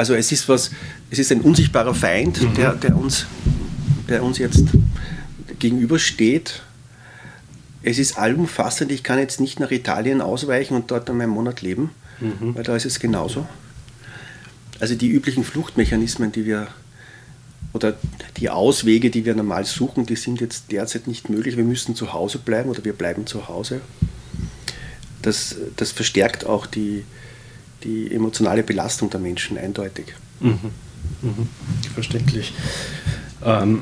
Also 0.01 0.15
es 0.15 0.33
ist 0.33 0.49
was, 0.49 0.71
es 1.11 1.19
ist 1.19 1.31
ein 1.31 1.43
unsichtbarer 1.43 1.95
Feind, 1.95 2.41
mhm. 2.41 2.55
der, 2.55 2.73
der, 2.73 2.97
uns, 2.97 3.27
der 4.09 4.23
uns 4.23 4.39
jetzt 4.39 4.65
gegenübersteht. 5.59 6.63
Es 7.83 7.99
ist 7.99 8.17
allumfassend, 8.17 8.93
ich 8.93 9.03
kann 9.03 9.19
jetzt 9.19 9.41
nicht 9.41 9.61
nach 9.61 9.71
Italien 9.71 10.23
ausweichen 10.23 10.75
und 10.75 10.91
dort 10.91 11.11
einmal 11.11 11.25
einen 11.25 11.35
Monat 11.35 11.61
leben, 11.61 11.91
mhm. 12.19 12.55
weil 12.55 12.63
da 12.63 12.75
ist 12.75 12.87
es 12.87 12.99
genauso. 12.99 13.47
Also 14.79 14.95
die 14.95 15.11
üblichen 15.11 15.45
Fluchtmechanismen, 15.45 16.33
die 16.33 16.47
wir 16.47 16.69
oder 17.75 17.95
die 18.39 18.49
Auswege, 18.49 19.11
die 19.11 19.27
wir 19.27 19.35
normal 19.35 19.67
suchen, 19.67 20.07
die 20.07 20.17
sind 20.17 20.41
jetzt 20.41 20.73
derzeit 20.73 21.09
nicht 21.09 21.29
möglich. 21.29 21.59
Wir 21.59 21.65
müssen 21.65 21.95
zu 21.95 22.15
Hause 22.15 22.39
bleiben 22.39 22.71
oder 22.71 22.87
wir 22.87 22.95
bleiben 22.95 23.27
zu 23.27 23.49
Hause. 23.49 23.83
Das, 25.21 25.57
das 25.77 25.93
verstärkt 25.93 26.47
auch 26.47 26.65
die, 26.65 27.05
die 27.83 28.13
emotionale 28.13 28.63
Belastung 28.63 29.11
der 29.11 29.21
Menschen 29.21 29.59
eindeutig. 29.59 30.15
Mhm. 30.41 30.59
Mhm. 31.23 31.49
Verständlich. 31.95 32.53
Ähm, 33.45 33.81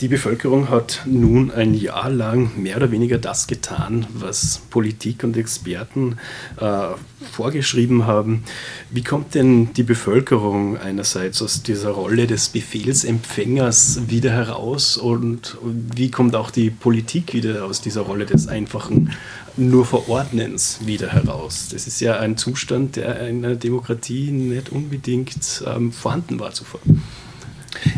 die 0.00 0.06
Bevölkerung 0.06 0.68
hat 0.68 1.02
nun 1.06 1.50
ein 1.50 1.74
Jahr 1.74 2.08
lang 2.08 2.52
mehr 2.56 2.76
oder 2.76 2.92
weniger 2.92 3.18
das 3.18 3.48
getan, 3.48 4.06
was 4.14 4.60
Politik 4.70 5.24
und 5.24 5.36
Experten 5.36 6.18
äh, 6.60 6.90
vorgeschrieben 7.32 8.06
haben. 8.06 8.44
Wie 8.90 9.02
kommt 9.02 9.34
denn 9.34 9.72
die 9.74 9.82
Bevölkerung 9.82 10.78
einerseits 10.78 11.42
aus 11.42 11.64
dieser 11.64 11.90
Rolle 11.90 12.28
des 12.28 12.50
Befehlsempfängers 12.50 14.02
wieder 14.06 14.30
heraus 14.30 14.96
und 14.96 15.56
wie 15.64 16.12
kommt 16.12 16.36
auch 16.36 16.52
die 16.52 16.70
Politik 16.70 17.34
wieder 17.34 17.64
aus 17.64 17.80
dieser 17.80 18.02
Rolle 18.02 18.24
des 18.24 18.46
einfachen 18.46 19.10
nur 19.58 19.84
Verordnens 19.84 20.78
wieder 20.84 21.12
heraus? 21.12 21.68
Das 21.72 21.86
ist 21.86 22.00
ja 22.00 22.18
ein 22.18 22.36
Zustand, 22.36 22.96
der 22.96 23.28
in 23.28 23.44
einer 23.44 23.56
Demokratie 23.56 24.30
nicht 24.30 24.70
unbedingt 24.70 25.62
ähm, 25.66 25.92
vorhanden 25.92 26.38
war 26.38 26.52
zuvor. 26.52 26.80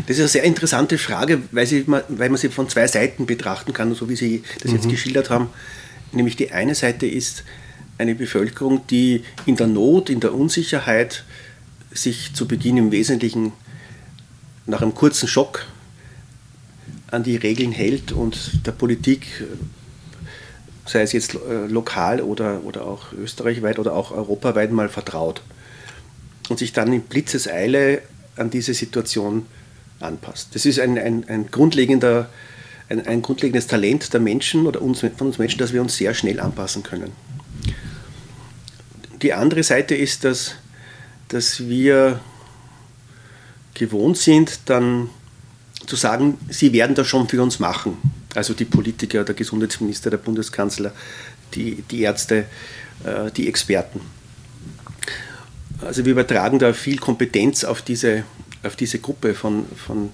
Das 0.07 0.17
ist 0.17 0.19
eine 0.19 0.27
sehr 0.27 0.43
interessante 0.43 0.97
Frage, 0.97 1.41
weil, 1.51 1.65
sie, 1.65 1.85
weil 1.87 2.29
man 2.29 2.37
sie 2.37 2.49
von 2.49 2.69
zwei 2.69 2.87
Seiten 2.87 3.25
betrachten 3.25 3.73
kann, 3.73 3.93
so 3.95 4.09
wie 4.09 4.15
Sie 4.15 4.43
das 4.61 4.71
mhm. 4.71 4.77
jetzt 4.77 4.89
geschildert 4.89 5.29
haben. 5.29 5.49
Nämlich 6.11 6.35
die 6.35 6.51
eine 6.51 6.75
Seite 6.75 7.07
ist 7.07 7.43
eine 7.97 8.15
Bevölkerung, 8.15 8.85
die 8.87 9.23
in 9.45 9.55
der 9.55 9.67
Not, 9.67 10.09
in 10.09 10.19
der 10.19 10.33
Unsicherheit 10.33 11.23
sich 11.91 12.33
zu 12.33 12.47
Beginn 12.47 12.77
im 12.77 12.91
Wesentlichen 12.91 13.53
nach 14.65 14.81
einem 14.81 14.93
kurzen 14.93 15.27
Schock 15.27 15.65
an 17.11 17.23
die 17.23 17.35
Regeln 17.35 17.71
hält 17.71 18.11
und 18.11 18.65
der 18.65 18.71
Politik, 18.71 19.27
sei 20.91 21.01
es 21.01 21.13
jetzt 21.13 21.35
äh, 21.35 21.67
lokal 21.67 22.21
oder, 22.21 22.63
oder 22.63 22.85
auch 22.85 23.13
österreichweit 23.13 23.79
oder 23.79 23.93
auch 23.93 24.11
europaweit, 24.11 24.71
mal 24.71 24.89
vertraut 24.89 25.41
und 26.49 26.59
sich 26.59 26.73
dann 26.73 26.91
in 26.91 27.01
Blitzeseile 27.01 28.01
an 28.35 28.49
diese 28.49 28.73
Situation 28.73 29.45
anpasst. 29.99 30.49
Das 30.53 30.65
ist 30.65 30.79
ein, 30.79 30.97
ein, 30.97 31.27
ein 31.27 31.49
grundlegender, 31.49 32.29
ein, 32.89 33.07
ein, 33.07 33.21
grundlegendes 33.21 33.67
Talent 33.67 34.13
der 34.13 34.19
Menschen 34.19 34.67
oder 34.67 34.81
uns, 34.81 34.99
von 34.99 35.27
uns 35.27 35.37
Menschen, 35.37 35.59
dass 35.59 35.73
wir 35.73 35.81
uns 35.81 35.95
sehr 35.95 36.13
schnell 36.13 36.39
anpassen 36.39 36.83
können. 36.83 37.11
Die 39.21 39.33
andere 39.33 39.63
Seite 39.63 39.95
ist, 39.95 40.25
dass, 40.25 40.55
dass 41.29 41.67
wir 41.67 42.19
gewohnt 43.75 44.17
sind, 44.17 44.61
dann 44.65 45.09
zu 45.85 45.95
sagen, 45.95 46.37
sie 46.49 46.73
werden 46.73 46.95
das 46.95 47.07
schon 47.07 47.29
für 47.29 47.41
uns 47.41 47.59
machen. 47.59 47.97
Also 48.33 48.53
die 48.53 48.65
Politiker, 48.65 49.23
der 49.23 49.35
Gesundheitsminister, 49.35 50.09
der 50.09 50.17
Bundeskanzler, 50.17 50.93
die, 51.53 51.83
die 51.89 52.01
Ärzte, 52.01 52.45
äh, 53.03 53.31
die 53.31 53.47
Experten. 53.47 54.01
Also 55.81 56.05
wir 56.05 56.11
übertragen 56.11 56.59
da 56.59 56.73
viel 56.73 56.97
Kompetenz 56.97 57.63
auf 57.63 57.81
diese, 57.81 58.23
auf 58.63 58.75
diese 58.75 58.99
Gruppe, 58.99 59.33
von, 59.33 59.65
von, 59.75 60.11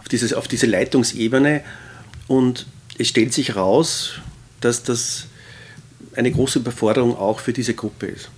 auf, 0.00 0.08
dieses, 0.08 0.32
auf 0.32 0.48
diese 0.48 0.66
Leitungsebene 0.66 1.62
und 2.26 2.66
es 2.98 3.08
stellt 3.08 3.32
sich 3.32 3.48
heraus, 3.48 4.14
dass 4.60 4.82
das 4.82 5.26
eine 6.14 6.30
große 6.30 6.58
Überforderung 6.58 7.16
auch 7.16 7.40
für 7.40 7.52
diese 7.52 7.74
Gruppe 7.74 8.06
ist. 8.06 8.30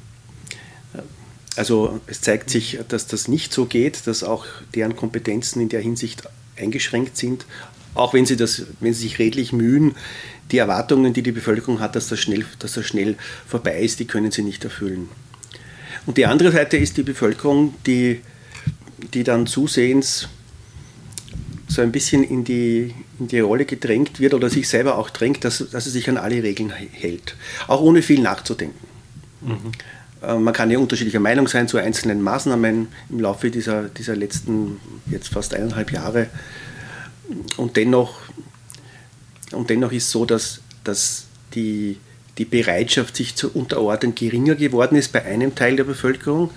Also 1.56 2.00
es 2.06 2.20
zeigt 2.20 2.50
sich, 2.50 2.78
dass 2.88 3.06
das 3.06 3.28
nicht 3.28 3.52
so 3.52 3.66
geht, 3.66 4.06
dass 4.06 4.24
auch 4.24 4.46
deren 4.74 4.96
Kompetenzen 4.96 5.60
in 5.60 5.68
der 5.68 5.80
Hinsicht 5.80 6.22
eingeschränkt 6.56 7.16
sind, 7.16 7.44
auch 7.94 8.14
wenn 8.14 8.26
sie, 8.26 8.36
das, 8.36 8.64
wenn 8.80 8.94
sie 8.94 9.02
sich 9.02 9.18
redlich 9.18 9.52
mühen, 9.52 9.94
die 10.50 10.58
Erwartungen, 10.58 11.12
die 11.12 11.22
die 11.22 11.32
Bevölkerung 11.32 11.80
hat, 11.80 11.96
dass 11.96 12.08
das, 12.08 12.20
schnell, 12.20 12.44
dass 12.58 12.74
das 12.74 12.86
schnell 12.86 13.16
vorbei 13.46 13.80
ist, 13.80 14.00
die 14.00 14.06
können 14.06 14.30
sie 14.30 14.42
nicht 14.42 14.64
erfüllen. 14.64 15.08
Und 16.06 16.16
die 16.16 16.26
andere 16.26 16.50
Seite 16.52 16.76
ist 16.76 16.96
die 16.96 17.02
Bevölkerung, 17.02 17.74
die 17.86 18.20
die 19.14 19.24
dann 19.24 19.46
zusehends 19.46 20.28
so 21.68 21.80
ein 21.80 21.92
bisschen 21.92 22.22
in 22.22 22.44
die, 22.44 22.94
in 23.18 23.28
die 23.28 23.40
Rolle 23.40 23.64
gedrängt 23.64 24.20
wird 24.20 24.34
oder 24.34 24.50
sich 24.50 24.68
selber 24.68 24.98
auch 24.98 25.10
drängt, 25.10 25.44
dass, 25.44 25.58
dass 25.70 25.86
er 25.86 25.92
sich 25.92 26.08
an 26.08 26.18
alle 26.18 26.42
Regeln 26.42 26.70
hält, 26.70 27.34
auch 27.66 27.80
ohne 27.80 28.02
viel 28.02 28.20
nachzudenken. 28.20 28.86
Mhm. 29.40 29.72
Äh, 30.22 30.38
man 30.38 30.52
kann 30.52 30.70
ja 30.70 30.78
unterschiedlicher 30.78 31.20
Meinung 31.20 31.48
sein 31.48 31.68
zu 31.68 31.78
einzelnen 31.78 32.20
Maßnahmen 32.20 32.88
im 33.08 33.20
Laufe 33.20 33.50
dieser, 33.50 33.84
dieser 33.84 34.16
letzten 34.16 34.80
jetzt 35.10 35.28
fast 35.28 35.54
eineinhalb 35.54 35.92
Jahre. 35.92 36.28
Und 37.56 37.76
dennoch, 37.76 38.20
und 39.52 39.70
dennoch 39.70 39.92
ist 39.92 40.10
so, 40.10 40.24
dass, 40.24 40.60
dass 40.84 41.26
die, 41.54 41.98
die 42.38 42.44
Bereitschaft, 42.44 43.16
sich 43.16 43.34
zu 43.34 43.50
unterordnen, 43.52 44.14
geringer 44.14 44.54
geworden 44.54 44.96
ist 44.96 45.12
bei 45.12 45.24
einem 45.24 45.54
Teil 45.54 45.76
der 45.76 45.84
Bevölkerung 45.84 46.50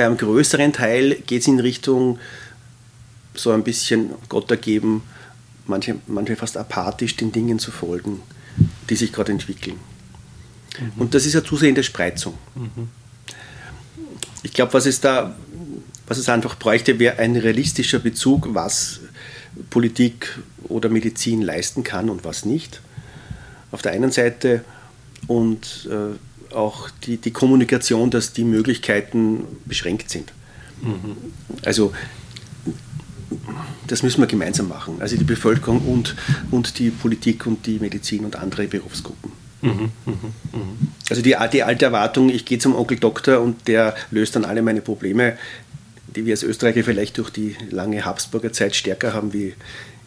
bei 0.00 0.06
einem 0.06 0.16
größeren 0.16 0.72
Teil 0.72 1.16
geht 1.26 1.42
es 1.42 1.46
in 1.46 1.60
Richtung 1.60 2.18
so 3.34 3.50
ein 3.50 3.62
bisschen 3.62 4.12
Gott 4.30 4.50
ergeben, 4.50 5.02
manche, 5.66 5.96
manche 6.06 6.36
fast 6.36 6.56
apathisch 6.56 7.16
den 7.16 7.32
Dingen 7.32 7.58
zu 7.58 7.70
folgen, 7.70 8.22
die 8.88 8.96
sich 8.96 9.12
gerade 9.12 9.32
entwickeln. 9.32 9.76
Mhm. 10.78 11.02
Und 11.02 11.14
das 11.14 11.26
ist 11.26 11.34
eine 11.34 11.44
zusehende 11.44 11.82
Spreizung. 11.82 12.32
Mhm. 12.54 12.88
Ich 14.42 14.54
glaube, 14.54 14.72
was 14.72 14.86
es 14.86 15.00
da, 15.00 15.36
was 16.06 16.16
es 16.16 16.30
einfach 16.30 16.56
bräuchte, 16.56 16.98
wäre 16.98 17.18
ein 17.18 17.36
realistischer 17.36 17.98
Bezug, 17.98 18.54
was 18.54 19.00
Politik 19.70 20.38
oder 20.64 20.88
Medizin 20.88 21.42
leisten 21.42 21.84
kann 21.84 22.10
und 22.10 22.24
was 22.24 22.44
nicht. 22.44 22.80
Auf 23.72 23.82
der 23.82 23.92
einen 23.92 24.10
Seite 24.10 24.64
und 25.26 25.88
äh, 25.90 26.54
auch 26.54 26.90
die, 27.04 27.16
die 27.16 27.30
Kommunikation, 27.30 28.10
dass 28.10 28.32
die 28.32 28.44
Möglichkeiten 28.44 29.44
beschränkt 29.66 30.10
sind. 30.10 30.32
Mhm. 30.82 31.16
Also 31.64 31.92
das 33.86 34.02
müssen 34.02 34.20
wir 34.20 34.26
gemeinsam 34.26 34.68
machen. 34.68 34.96
Also 35.00 35.16
die 35.16 35.24
Bevölkerung 35.24 35.80
und, 35.80 36.16
und 36.50 36.78
die 36.78 36.90
Politik 36.90 37.46
und 37.46 37.66
die 37.66 37.78
Medizin 37.78 38.24
und 38.24 38.36
andere 38.36 38.66
Berufsgruppen. 38.66 39.32
Mhm, 39.62 39.90
mh, 40.06 40.12
mh. 40.12 40.58
Also 41.10 41.22
die, 41.22 41.36
die 41.52 41.62
alte 41.62 41.84
Erwartung, 41.84 42.30
ich 42.30 42.44
gehe 42.44 42.58
zum 42.58 42.74
Onkel 42.74 42.98
Doktor 42.98 43.40
und 43.40 43.68
der 43.68 43.94
löst 44.10 44.36
dann 44.36 44.44
alle 44.44 44.62
meine 44.62 44.80
Probleme, 44.80 45.36
die 46.14 46.26
wir 46.26 46.32
als 46.32 46.42
Österreicher 46.42 46.84
vielleicht 46.84 47.18
durch 47.18 47.30
die 47.30 47.56
lange 47.70 48.04
Habsburger 48.04 48.52
Zeit 48.52 48.76
stärker 48.76 49.12
haben 49.12 49.32
wie, 49.32 49.54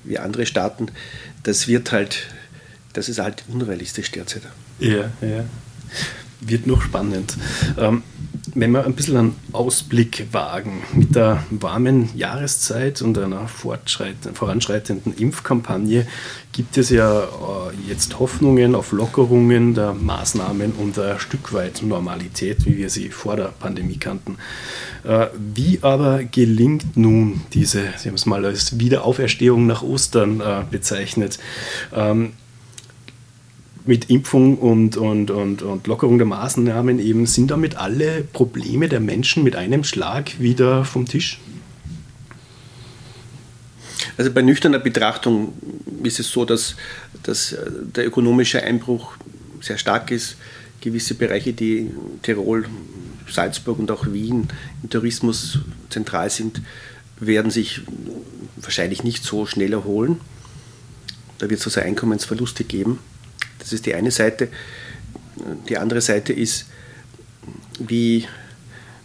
wie 0.03 0.19
andere 0.19 0.45
Staaten, 0.45 0.87
das 1.43 1.67
wird 1.67 1.91
halt, 1.91 2.27
das 2.93 3.09
ist 3.09 3.19
halt 3.19 3.43
unrealistisch 3.47 4.11
derzeit. 4.11 4.43
Ja, 4.79 5.11
ja. 5.21 5.45
Wird 6.41 6.67
noch 6.67 6.81
spannend. 6.81 7.37
Ähm, 7.77 8.03
wenn 8.55 8.71
wir 8.71 8.85
ein 8.85 8.93
bisschen 8.93 9.17
einen 9.17 9.35
Ausblick 9.51 10.27
wagen 10.31 10.83
mit 10.93 11.15
der 11.15 11.43
warmen 11.49 12.09
Jahreszeit 12.15 13.01
und 13.01 13.17
einer 13.17 13.47
voranschreitenden 13.47 15.15
Impfkampagne, 15.17 16.07
gibt 16.51 16.77
es 16.77 16.89
ja 16.89 17.23
äh, 17.23 17.25
jetzt 17.87 18.19
Hoffnungen 18.19 18.75
auf 18.75 18.91
Lockerungen 18.91 19.73
der 19.73 19.93
Maßnahmen 19.93 20.73
und 20.73 20.99
ein 20.99 21.19
Stück 21.19 21.53
weit 21.53 21.81
Normalität, 21.81 22.65
wie 22.65 22.77
wir 22.77 22.89
sie 22.89 23.09
vor 23.09 23.35
der 23.35 23.53
Pandemie 23.59 23.97
kannten. 23.97 24.37
Äh, 25.03 25.27
wie 25.55 25.79
aber 25.81 26.23
gelingt 26.23 26.95
nun 26.95 27.41
diese, 27.53 27.81
Sie 27.97 28.09
haben 28.09 28.15
es 28.15 28.25
mal 28.25 28.45
als 28.45 28.79
Wiederauferstehung 28.79 29.65
nach 29.65 29.81
Ostern 29.81 30.41
äh, 30.41 30.63
bezeichnet, 30.69 31.39
ähm, 31.93 32.33
mit 33.85 34.09
Impfung 34.09 34.57
und, 34.57 34.95
und, 34.97 35.29
und, 35.29 35.61
und 35.61 35.87
Lockerung 35.87 36.17
der 36.17 36.27
Maßnahmen 36.27 36.99
eben, 36.99 37.25
sind 37.25 37.51
damit 37.51 37.75
alle 37.75 38.23
Probleme 38.23 38.87
der 38.87 38.99
Menschen 38.99 39.43
mit 39.43 39.55
einem 39.55 39.83
Schlag 39.83 40.39
wieder 40.39 40.85
vom 40.85 41.05
Tisch? 41.05 41.39
Also 44.17 44.31
bei 44.31 44.41
nüchterner 44.41 44.79
Betrachtung 44.79 45.53
ist 46.03 46.19
es 46.19 46.29
so, 46.29 46.45
dass, 46.45 46.75
dass 47.23 47.55
der 47.95 48.05
ökonomische 48.05 48.61
Einbruch 48.61 49.13
sehr 49.59 49.77
stark 49.77 50.11
ist. 50.11 50.37
Gewisse 50.81 51.15
Bereiche, 51.15 51.53
die 51.53 51.89
Tirol, 52.21 52.65
Salzburg 53.29 53.79
und 53.79 53.89
auch 53.89 54.05
Wien 54.11 54.47
im 54.81 54.89
Tourismus 54.89 55.59
zentral 55.89 56.29
sind, 56.29 56.61
werden 57.19 57.51
sich 57.51 57.81
wahrscheinlich 58.57 59.03
nicht 59.03 59.23
so 59.23 59.45
schnell 59.45 59.73
erholen. 59.73 60.19
Da 61.37 61.49
wird 61.49 61.59
es 61.59 61.65
also 61.65 61.81
Einkommensverluste 61.81 62.63
geben. 62.63 62.99
Das 63.63 63.73
ist 63.73 63.85
die 63.85 63.95
eine 63.95 64.11
Seite. 64.11 64.49
Die 65.69 65.77
andere 65.77 66.01
Seite 66.01 66.33
ist, 66.33 66.65
wie, 67.79 68.27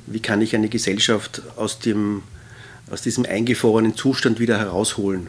wie 0.06 0.20
kann 0.20 0.42
ich 0.42 0.54
eine 0.54 0.68
Gesellschaft 0.68 1.42
aus, 1.56 1.78
dem, 1.78 2.22
aus 2.90 3.02
diesem 3.02 3.24
eingefrorenen 3.24 3.96
Zustand 3.96 4.40
wieder 4.40 4.58
herausholen. 4.58 5.28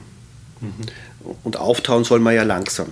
Mhm. 0.61 1.35
Und 1.43 1.57
auftauen 1.57 2.03
soll 2.03 2.19
man 2.19 2.33
ja 2.35 2.43
langsam. 2.43 2.87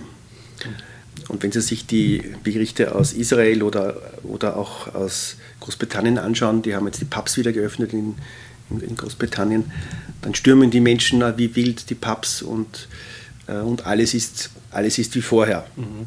Und 1.28 1.42
wenn 1.42 1.52
Sie 1.52 1.60
sich 1.60 1.86
die 1.86 2.22
Berichte 2.42 2.94
aus 2.94 3.12
Israel 3.12 3.62
oder, 3.62 4.00
oder 4.22 4.56
auch 4.56 4.94
aus 4.94 5.36
Großbritannien 5.60 6.18
anschauen, 6.18 6.62
die 6.62 6.74
haben 6.74 6.86
jetzt 6.86 7.00
die 7.00 7.04
Pubs 7.04 7.36
wieder 7.36 7.52
geöffnet 7.52 7.92
in, 7.92 8.14
in, 8.70 8.80
in 8.80 8.96
Großbritannien, 8.96 9.70
dann 10.22 10.34
stürmen 10.34 10.70
die 10.70 10.80
Menschen 10.80 11.20
wie 11.36 11.54
wild 11.54 11.90
die 11.90 11.94
Pubs 11.94 12.42
und, 12.42 12.88
äh, 13.46 13.58
und 13.58 13.86
alles, 13.86 14.14
ist, 14.14 14.50
alles 14.70 14.98
ist 14.98 15.14
wie 15.16 15.22
vorher. 15.22 15.66
Mhm. 15.76 16.06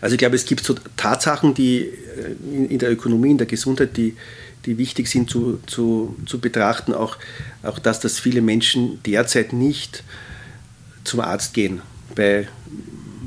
Also 0.00 0.14
ich 0.14 0.18
glaube, 0.18 0.36
es 0.36 0.44
gibt 0.44 0.64
so 0.64 0.74
Tatsachen, 0.96 1.54
die 1.54 1.80
äh, 1.80 2.68
in, 2.68 2.78
der 2.78 2.90
Ökonomie, 2.90 3.30
in 3.30 3.38
der 3.38 3.46
Gesundheit, 3.46 3.96
die, 3.96 4.16
die 4.64 4.78
wichtig 4.78 5.08
sind 5.08 5.30
zu, 5.30 5.60
zu, 5.66 6.16
zu 6.26 6.38
betrachten. 6.38 6.92
Auch, 6.94 7.16
auch 7.62 7.78
das, 7.78 8.00
dass 8.00 8.18
viele 8.18 8.40
Menschen 8.40 9.02
derzeit 9.04 9.52
nicht 9.52 10.02
zum 11.04 11.20
Arzt 11.20 11.54
gehen 11.54 11.82
bei, 12.14 12.48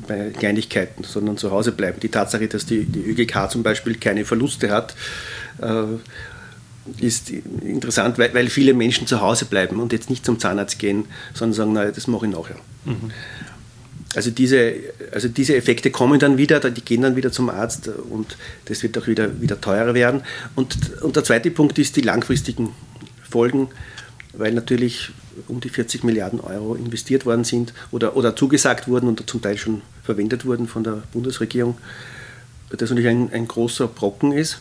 bei 0.08 0.32
Kleinigkeiten, 0.32 1.04
sondern 1.04 1.38
zu 1.38 1.52
Hause 1.52 1.72
bleiben. 1.72 2.00
Die 2.00 2.10
Tatsache, 2.10 2.48
dass 2.48 2.66
die, 2.66 2.86
die 2.86 3.02
ÖGK 3.02 3.50
zum 3.50 3.64
Beispiel 3.64 3.96
keine 3.96 4.26
Verluste 4.26 4.72
hat, 4.72 4.96
äh, 5.62 5.84
ist 6.98 7.30
interessant, 7.30 8.18
weil, 8.18 8.34
weil 8.34 8.50
viele 8.50 8.74
Menschen 8.74 9.08
zu 9.08 9.22
Hause 9.22 9.46
bleiben 9.46 9.80
und 9.80 9.94
jetzt 9.94 10.10
nicht 10.10 10.26
zum 10.26 10.40
Zahnarzt 10.40 10.80
gehen, 10.80 11.06
sondern 11.34 11.54
sagen, 11.54 11.74
naja, 11.74 11.92
das 11.92 12.08
mache 12.08 12.26
ich 12.26 12.32
nachher. 12.32 12.56
Mhm. 12.86 13.12
Also 14.16 14.32
diese, 14.32 14.74
also 15.12 15.28
diese 15.28 15.56
Effekte 15.56 15.92
kommen 15.92 16.20
dann 16.20 16.38
wieder, 16.38 16.60
die 16.60 16.82
gehen 16.82 17.04
dann 17.04 17.16
wieder 17.16 17.32
zum 17.32 17.50
Arzt 17.50 17.88
und 17.88 18.38
das 18.66 18.82
wird 18.82 18.98
auch 18.98 19.06
wieder, 19.06 19.40
wieder 19.40 19.62
teurer 19.62 19.94
werden. 19.94 20.22
Und, 20.56 21.02
und 21.02 21.16
der 21.16 21.24
zweite 21.24 21.52
Punkt 21.52 21.78
ist 21.78 21.96
die 21.96 22.02
langfristigen 22.02 22.70
Folgen, 23.30 23.70
weil 24.34 24.54
natürlich 24.54 25.12
um 25.48 25.60
die 25.60 25.70
40 25.70 26.04
Milliarden 26.04 26.40
Euro 26.40 26.74
investiert 26.74 27.26
worden 27.26 27.44
sind 27.44 27.74
oder, 27.92 28.16
oder 28.16 28.36
zugesagt 28.36 28.88
wurden 28.88 29.08
und 29.08 29.30
zum 29.30 29.42
Teil 29.42 29.58
schon 29.58 29.84
verwendet 30.04 30.44
wurden 30.44 30.68
von 30.68 30.84
der 30.84 31.04
Bundesregierung, 31.14 31.78
das 32.72 32.90
natürlich 32.90 33.10
ein, 33.10 33.32
ein 33.32 33.48
großer 33.48 33.88
Brocken 33.88 34.32
ist. 34.32 34.60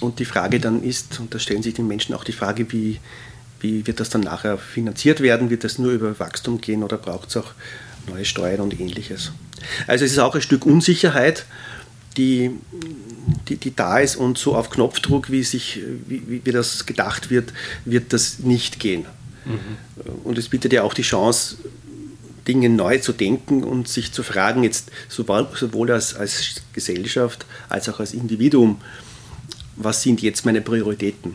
Und 0.00 0.18
die 0.18 0.24
Frage 0.24 0.60
dann 0.60 0.82
ist, 0.82 1.18
und 1.20 1.34
da 1.34 1.38
stellen 1.38 1.62
sich 1.62 1.74
den 1.74 1.86
Menschen 1.86 2.14
auch 2.14 2.24
die 2.24 2.32
Frage, 2.32 2.70
wie, 2.72 3.00
wie 3.60 3.86
wird 3.86 4.00
das 4.00 4.10
dann 4.10 4.22
nachher 4.22 4.58
finanziert 4.58 5.20
werden? 5.20 5.50
Wird 5.50 5.64
das 5.64 5.78
nur 5.78 5.92
über 5.92 6.18
Wachstum 6.18 6.60
gehen 6.60 6.82
oder 6.82 6.98
braucht 6.98 7.30
es 7.30 7.36
auch 7.36 7.52
neue 8.08 8.24
Steuern 8.24 8.60
und 8.60 8.78
ähnliches. 8.78 9.32
Also 9.86 10.04
es 10.04 10.12
ist 10.12 10.18
auch 10.18 10.34
ein 10.34 10.42
Stück 10.42 10.66
Unsicherheit, 10.66 11.46
die, 12.16 12.50
die, 13.48 13.56
die 13.56 13.74
da 13.74 13.98
ist 13.98 14.16
und 14.16 14.38
so 14.38 14.54
auf 14.54 14.70
Knopfdruck, 14.70 15.30
wie, 15.30 15.42
sich, 15.42 15.80
wie, 16.06 16.40
wie 16.44 16.52
das 16.52 16.86
gedacht 16.86 17.30
wird, 17.30 17.52
wird 17.84 18.12
das 18.12 18.40
nicht 18.40 18.78
gehen. 18.78 19.06
Mhm. 19.44 19.58
Und 20.24 20.38
es 20.38 20.48
bietet 20.48 20.72
ja 20.72 20.82
auch 20.82 20.94
die 20.94 21.02
Chance, 21.02 21.56
Dinge 22.46 22.68
neu 22.68 22.98
zu 22.98 23.12
denken 23.12 23.64
und 23.64 23.88
sich 23.88 24.12
zu 24.12 24.22
fragen, 24.22 24.64
jetzt 24.64 24.90
sowohl 25.08 25.90
als, 25.90 26.14
als 26.14 26.62
Gesellschaft 26.72 27.46
als 27.68 27.88
auch 27.88 28.00
als 28.00 28.12
Individuum, 28.12 28.80
was 29.76 30.02
sind 30.02 30.22
jetzt 30.22 30.44
meine 30.44 30.60
Prioritäten? 30.60 31.34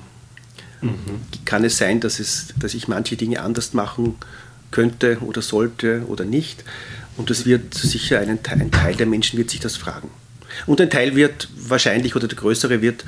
Mhm. 0.81 1.21
Kann 1.45 1.63
es 1.63 1.77
sein, 1.77 1.99
dass, 1.99 2.19
es, 2.19 2.53
dass 2.57 2.73
ich 2.73 2.87
manche 2.87 3.17
Dinge 3.17 3.41
anders 3.41 3.73
machen 3.73 4.15
könnte 4.71 5.17
oder 5.21 5.41
sollte 5.41 6.03
oder 6.07 6.25
nicht. 6.25 6.63
Und 7.17 7.29
das 7.29 7.45
wird 7.45 7.73
sicher 7.73 8.19
einen, 8.19 8.39
ein 8.49 8.71
Teil 8.71 8.95
der 8.95 9.05
Menschen 9.05 9.37
wird 9.37 9.49
sich 9.49 9.59
das 9.59 9.75
fragen. 9.77 10.09
Und 10.65 10.79
ein 10.81 10.89
Teil 10.89 11.15
wird 11.15 11.49
wahrscheinlich 11.55 12.15
oder 12.15 12.27
der 12.27 12.37
größere 12.37 12.81
wird, 12.81 13.03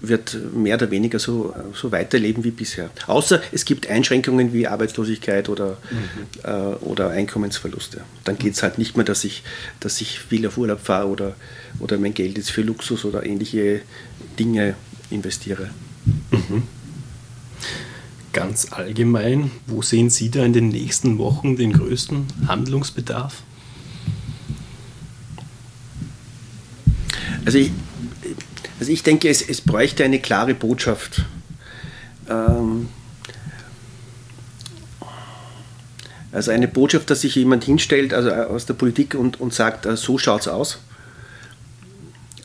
wird 0.00 0.36
mehr 0.54 0.76
oder 0.76 0.90
weniger 0.90 1.18
so, 1.18 1.54
so 1.72 1.92
weiterleben 1.92 2.44
wie 2.44 2.50
bisher. 2.50 2.90
Außer 3.06 3.40
es 3.52 3.64
gibt 3.64 3.86
Einschränkungen 3.86 4.52
wie 4.52 4.66
Arbeitslosigkeit 4.66 5.48
oder, 5.48 5.78
mhm. 5.90 6.26
äh, 6.42 6.50
oder 6.84 7.10
Einkommensverluste. 7.10 8.00
Dann 8.24 8.38
geht 8.38 8.54
es 8.54 8.62
halt 8.62 8.78
nicht 8.78 8.96
mehr, 8.96 9.04
dass 9.04 9.24
ich, 9.24 9.44
dass 9.80 10.00
ich 10.00 10.20
viel 10.20 10.46
auf 10.46 10.58
Urlaub 10.58 10.80
fahre 10.80 11.08
oder, 11.08 11.36
oder 11.78 11.96
mein 11.96 12.12
Geld 12.12 12.36
jetzt 12.36 12.50
für 12.50 12.62
Luxus 12.62 13.04
oder 13.04 13.24
ähnliche 13.24 13.80
Dinge 14.38 14.74
investiere. 15.10 15.70
Mhm 16.30 16.64
ganz 18.34 18.72
allgemein, 18.72 19.50
wo 19.66 19.80
sehen 19.80 20.10
Sie 20.10 20.30
da 20.30 20.44
in 20.44 20.52
den 20.52 20.68
nächsten 20.68 21.16
Wochen 21.16 21.56
den 21.56 21.72
größten 21.72 22.26
Handlungsbedarf? 22.46 23.42
Also 27.46 27.58
ich, 27.58 27.70
also 28.78 28.92
ich 28.92 29.02
denke, 29.02 29.28
es, 29.28 29.40
es 29.40 29.60
bräuchte 29.60 30.04
eine 30.04 30.18
klare 30.18 30.54
Botschaft. 30.54 31.24
Ähm, 32.28 32.88
also 36.32 36.50
eine 36.50 36.68
Botschaft, 36.68 37.08
dass 37.10 37.20
sich 37.20 37.36
jemand 37.36 37.64
hinstellt 37.64 38.12
also 38.12 38.30
aus 38.30 38.66
der 38.66 38.74
Politik 38.74 39.14
und, 39.14 39.40
und 39.40 39.54
sagt, 39.54 39.86
äh, 39.86 39.96
so 39.96 40.18
schaut 40.18 40.42
es 40.42 40.48
aus. 40.48 40.78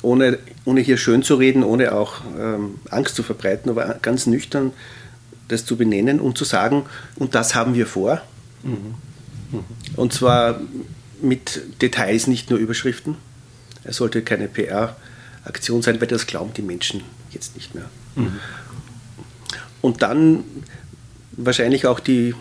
Ohne, 0.01 0.37
ohne 0.63 0.81
hier 0.81 0.97
schön 0.97 1.23
zu 1.23 1.35
reden, 1.35 1.63
ohne 1.63 1.93
auch 1.93 2.21
ähm, 2.39 2.75
Angst 2.89 3.15
zu 3.15 3.23
verbreiten, 3.23 3.69
aber 3.69 3.97
ganz 4.01 4.27
nüchtern 4.27 4.71
das 5.49 5.65
zu 5.65 5.75
benennen 5.75 6.19
und 6.19 6.37
zu 6.37 6.45
sagen, 6.45 6.85
und 7.17 7.35
das 7.35 7.55
haben 7.55 7.73
wir 7.73 7.85
vor. 7.85 8.21
Mhm. 8.63 8.95
Mhm. 9.51 9.63
Und 9.95 10.13
zwar 10.13 10.61
mit 11.21 11.61
Details, 11.81 12.27
nicht 12.27 12.49
nur 12.49 12.59
Überschriften. 12.59 13.17
Es 13.83 13.97
sollte 13.97 14.21
keine 14.21 14.47
PR-Aktion 14.47 15.81
sein, 15.81 15.99
weil 15.99 16.07
das 16.07 16.27
glauben 16.27 16.53
die 16.53 16.61
Menschen 16.61 17.01
jetzt 17.31 17.55
nicht 17.55 17.75
mehr. 17.75 17.85
Mhm. 18.15 18.39
Und 19.81 20.01
dann 20.01 20.43
wahrscheinlich 21.31 21.87
auch 21.87 21.99
die, 21.99 22.35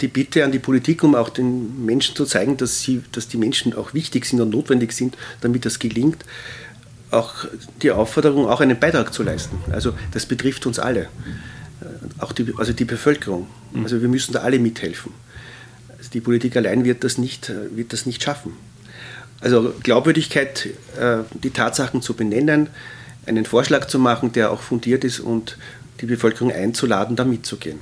die 0.00 0.08
Bitte 0.08 0.44
an 0.44 0.52
die 0.52 0.58
Politik, 0.58 1.02
um 1.02 1.14
auch 1.14 1.30
den 1.30 1.84
Menschen 1.84 2.14
zu 2.14 2.26
zeigen, 2.26 2.56
dass, 2.56 2.80
sie, 2.80 3.02
dass 3.12 3.28
die 3.28 3.38
Menschen 3.38 3.74
auch 3.74 3.94
wichtig 3.94 4.26
sind 4.26 4.40
und 4.40 4.50
notwendig 4.50 4.92
sind, 4.92 5.16
damit 5.40 5.64
das 5.64 5.78
gelingt, 5.78 6.24
auch 7.10 7.46
die 7.82 7.90
Aufforderung, 7.92 8.46
auch 8.46 8.60
einen 8.60 8.78
Beitrag 8.78 9.14
zu 9.14 9.22
leisten. 9.22 9.58
Also 9.72 9.94
das 10.12 10.26
betrifft 10.26 10.66
uns 10.66 10.78
alle, 10.78 11.08
auch 12.18 12.32
die, 12.32 12.52
also 12.58 12.72
die 12.72 12.84
Bevölkerung. 12.84 13.46
Mhm. 13.72 13.84
Also 13.84 14.00
wir 14.00 14.08
müssen 14.08 14.32
da 14.32 14.40
alle 14.40 14.58
mithelfen. 14.58 15.12
Also 15.96 16.10
die 16.10 16.20
Politik 16.20 16.56
allein 16.56 16.84
wird 16.84 17.04
das 17.04 17.18
nicht, 17.18 17.52
wird 17.74 17.92
das 17.92 18.06
nicht 18.06 18.22
schaffen. 18.22 18.52
Also 19.40 19.74
Glaubwürdigkeit, 19.82 20.68
äh, 20.98 21.18
die 21.42 21.50
Tatsachen 21.50 22.02
zu 22.02 22.14
benennen, 22.14 22.68
einen 23.26 23.44
Vorschlag 23.44 23.86
zu 23.86 23.98
machen, 23.98 24.32
der 24.32 24.50
auch 24.50 24.60
fundiert 24.60 25.04
ist 25.04 25.20
und 25.20 25.58
die 26.00 26.06
Bevölkerung 26.06 26.52
einzuladen, 26.52 27.16
da 27.16 27.24
mitzugehen. 27.24 27.78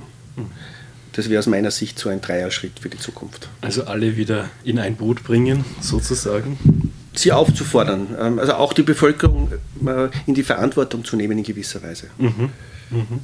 Das 1.13 1.29
wäre 1.29 1.39
aus 1.39 1.47
meiner 1.47 1.71
Sicht 1.71 1.97
so 1.97 2.09
ein 2.09 2.19
Dreierschritt 2.19 2.79
für 2.79 2.89
die 2.89 2.97
Zukunft. 2.97 3.47
Also 3.61 3.85
alle 3.85 4.17
wieder 4.17 4.49
in 4.63 4.79
ein 4.79 4.95
Boot 4.95 5.23
bringen, 5.23 5.63
sozusagen? 5.79 6.91
Sie 7.13 7.31
aufzufordern, 7.31 8.07
ähm, 8.19 8.39
also 8.39 8.55
auch 8.55 8.73
die 8.73 8.83
Bevölkerung 8.83 9.53
äh, 9.85 10.09
in 10.25 10.33
die 10.33 10.43
Verantwortung 10.43 11.05
zu 11.05 11.15
nehmen 11.15 11.37
in 11.37 11.45
gewisser 11.45 11.81
Weise. 11.81 12.07
Mhm. 12.17 12.49
Mhm. 12.89 13.19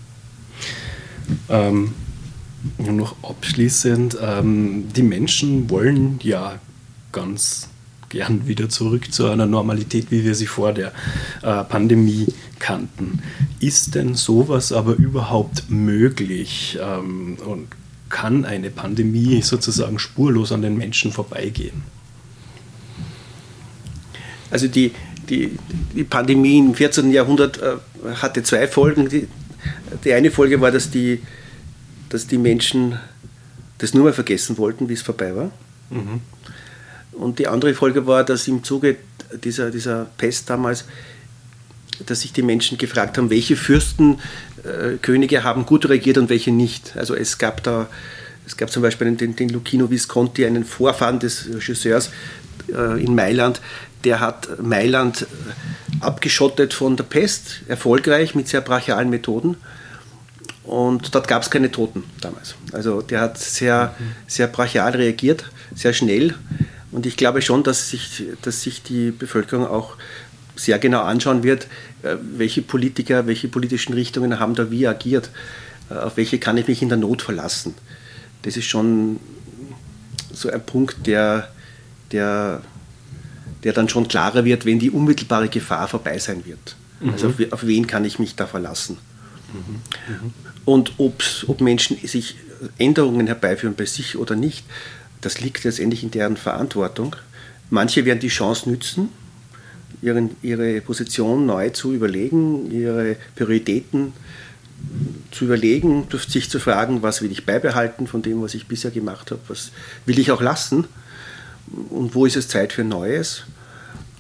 Ähm, 1.49 1.93
noch 2.77 3.15
abschließend, 3.23 4.17
ähm, 4.21 4.85
die 4.95 5.03
Menschen 5.03 5.69
wollen 5.69 6.19
ja 6.21 6.59
ganz 7.11 7.69
gern 8.09 8.47
wieder 8.47 8.69
zurück 8.69 9.11
zu 9.11 9.27
einer 9.27 9.45
Normalität, 9.45 10.11
wie 10.11 10.23
wir 10.23 10.35
sie 10.35 10.45
vor 10.45 10.73
der 10.73 10.91
äh, 11.41 11.63
Pandemie 11.63 12.27
kannten. 12.59 13.19
Ist 13.59 13.95
denn 13.95 14.15
sowas 14.15 14.71
aber 14.71 14.95
überhaupt 14.95 15.69
möglich 15.69 16.77
ähm, 16.81 17.37
und 17.45 17.67
kann 18.09 18.45
eine 18.45 18.69
Pandemie 18.69 19.41
sozusagen 19.41 19.97
spurlos 19.97 20.51
an 20.51 20.61
den 20.61 20.77
Menschen 20.77 21.11
vorbeigehen? 21.11 21.83
Also 24.51 24.67
die, 24.67 24.91
die, 25.29 25.57
die 25.95 26.03
Pandemie 26.03 26.59
im 26.59 26.75
14. 26.75 27.11
Jahrhundert 27.11 27.59
äh, 27.61 27.77
hatte 28.15 28.43
zwei 28.43 28.67
Folgen. 28.67 29.07
Die, 29.07 29.27
die 30.03 30.13
eine 30.13 30.31
Folge 30.31 30.61
war, 30.61 30.71
dass 30.71 30.89
die, 30.89 31.21
dass 32.09 32.27
die 32.27 32.37
Menschen 32.37 32.99
das 33.77 33.93
nur 33.93 34.05
mal 34.05 34.13
vergessen 34.13 34.57
wollten, 34.57 34.89
wie 34.89 34.93
es 34.93 35.01
vorbei 35.01 35.35
war. 35.35 35.51
Mhm. 35.89 36.21
Und 37.11 37.39
die 37.39 37.47
andere 37.47 37.73
Folge 37.73 38.07
war, 38.07 38.23
dass 38.23 38.47
im 38.47 38.63
Zuge 38.63 38.97
dieser, 39.43 39.71
dieser 39.71 40.07
Pest 40.17 40.49
damals, 40.49 40.85
dass 42.05 42.21
sich 42.21 42.33
die 42.33 42.41
Menschen 42.41 42.77
gefragt 42.77 43.17
haben, 43.17 43.29
welche 43.29 43.55
Fürsten, 43.55 44.19
äh, 44.63 44.97
Könige 45.01 45.43
haben 45.43 45.65
gut 45.65 45.87
regiert 45.89 46.17
und 46.17 46.29
welche 46.29 46.51
nicht. 46.51 46.95
Also 46.95 47.15
es 47.15 47.37
gab 47.37 47.63
da, 47.63 47.89
es 48.45 48.57
gab 48.57 48.71
zum 48.71 48.81
Beispiel 48.81 49.15
den, 49.15 49.35
den 49.35 49.49
Lucchino 49.49 49.89
Visconti, 49.89 50.45
einen 50.45 50.63
Vorfahren 50.63 51.19
des 51.19 51.47
Regisseurs 51.53 52.11
äh, 52.73 53.03
in 53.03 53.15
Mailand, 53.15 53.61
der 54.03 54.19
hat 54.19 54.61
Mailand 54.61 55.27
abgeschottet 55.99 56.73
von 56.73 56.97
der 56.97 57.03
Pest, 57.03 57.61
erfolgreich 57.67 58.33
mit 58.33 58.47
sehr 58.47 58.61
brachialen 58.61 59.09
Methoden. 59.09 59.57
Und 60.63 61.13
dort 61.15 61.27
gab 61.27 61.41
es 61.41 61.49
keine 61.49 61.71
Toten 61.71 62.03
damals. 62.21 62.55
Also 62.71 63.01
der 63.01 63.21
hat 63.21 63.37
sehr, 63.37 63.95
sehr 64.27 64.47
brachial 64.47 64.91
reagiert, 64.91 65.45
sehr 65.75 65.93
schnell. 65.93 66.35
Und 66.91 67.05
ich 67.05 67.17
glaube 67.17 67.41
schon, 67.41 67.63
dass 67.63 67.89
sich, 67.89 68.23
dass 68.41 68.61
sich 68.61 68.83
die 68.83 69.11
Bevölkerung 69.11 69.65
auch 69.65 69.95
sehr 70.55 70.77
genau 70.79 71.01
anschauen 71.01 71.43
wird, 71.43 71.67
äh, 72.03 72.15
welche 72.37 72.61
Politiker, 72.61 73.25
welche 73.27 73.47
politischen 73.47 73.93
Richtungen 73.93 74.39
haben 74.39 74.55
da 74.55 74.69
wie 74.69 74.87
agiert, 74.87 75.29
äh, 75.89 75.95
auf 75.95 76.17
welche 76.17 76.37
kann 76.39 76.57
ich 76.57 76.67
mich 76.67 76.81
in 76.81 76.89
der 76.89 76.97
Not 76.97 77.21
verlassen. 77.21 77.73
Das 78.43 78.57
ist 78.57 78.65
schon 78.65 79.19
so 80.33 80.49
ein 80.49 80.63
Punkt, 80.63 81.07
der, 81.07 81.49
der, 82.11 82.61
der 83.63 83.73
dann 83.73 83.89
schon 83.89 84.07
klarer 84.07 84.45
wird, 84.45 84.65
wenn 84.65 84.79
die 84.79 84.89
unmittelbare 84.89 85.49
Gefahr 85.49 85.87
vorbei 85.87 86.19
sein 86.19 86.45
wird. 86.45 86.75
Mhm. 86.99 87.11
Also 87.11 87.27
auf, 87.29 87.35
auf, 87.51 87.65
wen 87.65 87.87
kann 87.87 88.05
ich 88.05 88.19
mich 88.19 88.35
da 88.35 88.47
verlassen? 88.47 88.97
Mhm. 89.53 90.33
Und 90.65 90.93
ob 90.97 91.61
Menschen 91.61 91.97
sich 92.05 92.35
Änderungen 92.77 93.27
herbeiführen 93.27 93.75
bei 93.75 93.85
sich 93.85 94.17
oder 94.17 94.35
nicht, 94.35 94.65
das 95.21 95.41
liegt 95.41 95.63
letztendlich 95.63 96.03
in 96.03 96.11
deren 96.11 96.37
Verantwortung. 96.37 97.15
Manche 97.69 98.05
werden 98.05 98.19
die 98.19 98.27
Chance 98.27 98.69
nützen, 98.69 99.09
ihren, 100.01 100.35
ihre 100.41 100.81
Position 100.81 101.45
neu 101.45 101.69
zu 101.69 101.93
überlegen, 101.93 102.71
ihre 102.71 103.15
Prioritäten 103.35 104.13
zu 105.31 105.45
überlegen, 105.45 106.07
sich 106.27 106.49
zu 106.49 106.59
fragen, 106.59 107.03
was 107.03 107.21
will 107.21 107.31
ich 107.31 107.45
beibehalten 107.45 108.07
von 108.07 108.21
dem, 108.21 108.41
was 108.41 108.55
ich 108.55 108.67
bisher 108.67 108.91
gemacht 108.91 109.31
habe, 109.31 109.41
was 109.47 109.71
will 110.05 110.19
ich 110.19 110.31
auch 110.31 110.41
lassen 110.41 110.85
und 111.89 112.15
wo 112.15 112.25
ist 112.25 112.35
es 112.35 112.47
Zeit 112.47 112.73
für 112.73 112.83
Neues. 112.83 113.43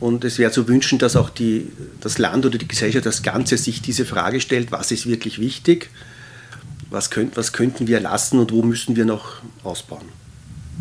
Und 0.01 0.25
es 0.25 0.39
wäre 0.39 0.51
zu 0.51 0.67
wünschen, 0.67 0.97
dass 0.97 1.15
auch 1.15 1.29
die, 1.29 1.67
das 2.01 2.17
Land 2.17 2.43
oder 2.45 2.57
die 2.57 2.67
Gesellschaft 2.67 3.05
das 3.05 3.21
Ganze 3.21 3.55
sich 3.55 3.83
diese 3.83 4.03
Frage 4.03 4.41
stellt, 4.41 4.71
was 4.71 4.91
ist 4.91 5.05
wirklich 5.05 5.39
wichtig, 5.39 5.91
was, 6.89 7.11
könnt, 7.11 7.37
was 7.37 7.53
könnten 7.53 7.87
wir 7.87 7.99
lassen 7.99 8.39
und 8.39 8.51
wo 8.51 8.63
müssen 8.63 8.95
wir 8.95 9.05
noch 9.05 9.43
ausbauen. 9.63 10.05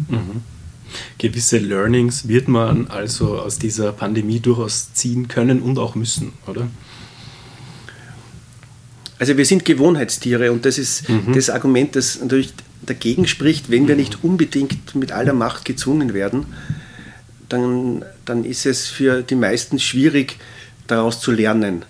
Mhm. 0.08 0.40
Gewisse 1.18 1.58
Learnings 1.58 2.28
wird 2.28 2.48
man 2.48 2.88
also 2.88 3.38
aus 3.38 3.58
dieser 3.58 3.92
Pandemie 3.92 4.40
durchaus 4.40 4.94
ziehen 4.94 5.28
können 5.28 5.60
und 5.60 5.78
auch 5.78 5.94
müssen, 5.94 6.32
oder? 6.46 6.68
Also 9.18 9.36
wir 9.36 9.44
sind 9.44 9.66
Gewohnheitstiere 9.66 10.50
und 10.50 10.64
das 10.64 10.78
ist 10.78 11.10
mhm. 11.10 11.34
das 11.34 11.50
Argument, 11.50 11.94
das 11.94 12.20
natürlich 12.20 12.54
dagegen 12.86 13.26
spricht, 13.26 13.70
wenn 13.70 13.86
wir 13.86 13.96
mhm. 13.96 14.00
nicht 14.00 14.24
unbedingt 14.24 14.94
mit 14.94 15.12
aller 15.12 15.34
Macht 15.34 15.66
gezwungen 15.66 16.14
werden, 16.14 16.46
dann, 17.50 18.04
dann 18.24 18.44
ist 18.44 18.64
es 18.64 18.88
für 18.88 19.22
die 19.22 19.34
meisten 19.34 19.78
schwierig, 19.78 20.38
daraus 20.86 21.20
zu 21.20 21.30
lernen. 21.30 21.84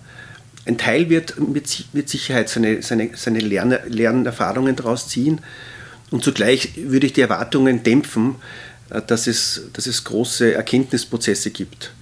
Ein 0.65 0.77
Teil 0.77 1.09
wird 1.09 1.39
mit, 1.39 1.85
mit 1.93 2.09
Sicherheit 2.09 2.49
seine, 2.49 2.81
seine, 2.83 3.11
seine 3.15 3.39
Lern, 3.39 3.77
Lernerfahrungen 3.87 4.75
daraus 4.75 5.07
ziehen, 5.07 5.41
und 6.11 6.25
zugleich 6.25 6.73
würde 6.75 7.07
ich 7.07 7.13
die 7.13 7.21
Erwartungen 7.21 7.83
dämpfen, 7.83 8.35
äh, 8.89 9.01
dass 9.01 9.27
es, 9.27 9.69
dass 9.73 9.87
es 9.87 10.03
große 10.03 10.53
Erkenntnisprozesse 10.53 11.49
gibt. 11.49 11.93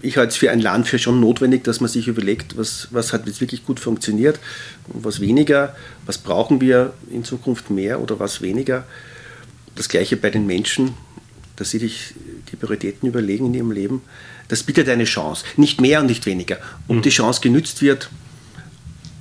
Ich 0.00 0.16
halte 0.16 0.30
es 0.30 0.36
für 0.36 0.50
ein 0.50 0.58
Land 0.58 0.88
für 0.88 0.98
schon 0.98 1.20
notwendig, 1.20 1.62
dass 1.62 1.80
man 1.80 1.88
sich 1.88 2.08
überlegt, 2.08 2.56
was, 2.56 2.88
was 2.90 3.12
hat 3.12 3.26
jetzt 3.28 3.40
wirklich 3.40 3.64
gut 3.64 3.78
funktioniert 3.78 4.40
und 4.88 5.04
was 5.04 5.20
weniger, 5.20 5.76
was 6.06 6.18
brauchen 6.18 6.60
wir 6.60 6.92
in 7.12 7.22
Zukunft 7.22 7.70
mehr 7.70 8.00
oder 8.00 8.18
was 8.18 8.42
weniger. 8.42 8.84
Das 9.76 9.88
gleiche 9.88 10.16
bei 10.16 10.30
den 10.30 10.46
Menschen, 10.46 10.94
dass 11.56 11.70
sie 11.70 11.78
sich 11.78 12.14
die 12.50 12.56
Prioritäten 12.56 13.08
überlegen 13.08 13.46
in 13.46 13.54
ihrem 13.54 13.70
Leben. 13.70 14.02
Das 14.48 14.62
bietet 14.62 14.88
eine 14.88 15.04
Chance, 15.04 15.44
nicht 15.56 15.80
mehr 15.80 16.00
und 16.00 16.06
nicht 16.06 16.26
weniger. 16.26 16.58
Ob 16.88 16.96
mhm. 16.96 17.02
die 17.02 17.10
Chance 17.10 17.40
genützt 17.40 17.82
wird, 17.82 18.10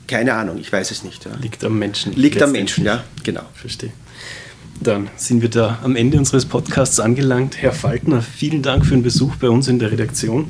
keine 0.07 0.33
Ahnung, 0.33 0.57
ich 0.57 0.71
weiß 0.71 0.91
es 0.91 1.03
nicht. 1.03 1.25
Ja. 1.25 1.31
Liegt 1.41 1.63
am 1.63 1.79
Menschen. 1.79 2.13
Liegt 2.13 2.41
am 2.41 2.51
Menschen, 2.51 2.85
ja, 2.85 3.03
genau. 3.23 3.43
Verstehe. 3.53 3.93
Dann 4.81 5.09
sind 5.15 5.41
wir 5.41 5.49
da 5.49 5.79
am 5.83 5.95
Ende 5.95 6.17
unseres 6.17 6.45
Podcasts 6.45 6.99
angelangt. 6.99 7.61
Herr 7.61 7.71
Faltner, 7.71 8.21
vielen 8.21 8.63
Dank 8.63 8.85
für 8.85 8.95
den 8.95 9.03
Besuch 9.03 9.35
bei 9.35 9.47
uns 9.47 9.67
in 9.67 9.79
der 9.79 9.91
Redaktion. 9.91 10.49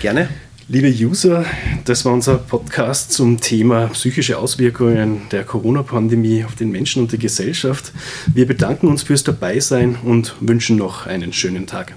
Gerne. 0.00 0.28
Liebe 0.70 0.88
User, 0.88 1.46
das 1.86 2.04
war 2.04 2.12
unser 2.12 2.36
Podcast 2.36 3.10
zum 3.12 3.40
Thema 3.40 3.86
psychische 3.86 4.36
Auswirkungen 4.36 5.22
der 5.32 5.44
Corona-Pandemie 5.44 6.44
auf 6.44 6.56
den 6.56 6.70
Menschen 6.70 7.00
und 7.00 7.10
die 7.10 7.18
Gesellschaft. 7.18 7.90
Wir 8.34 8.46
bedanken 8.46 8.88
uns 8.88 9.02
fürs 9.02 9.24
Dabeisein 9.24 9.96
und 9.96 10.34
wünschen 10.40 10.76
noch 10.76 11.06
einen 11.06 11.32
schönen 11.32 11.66
Tag. 11.66 11.94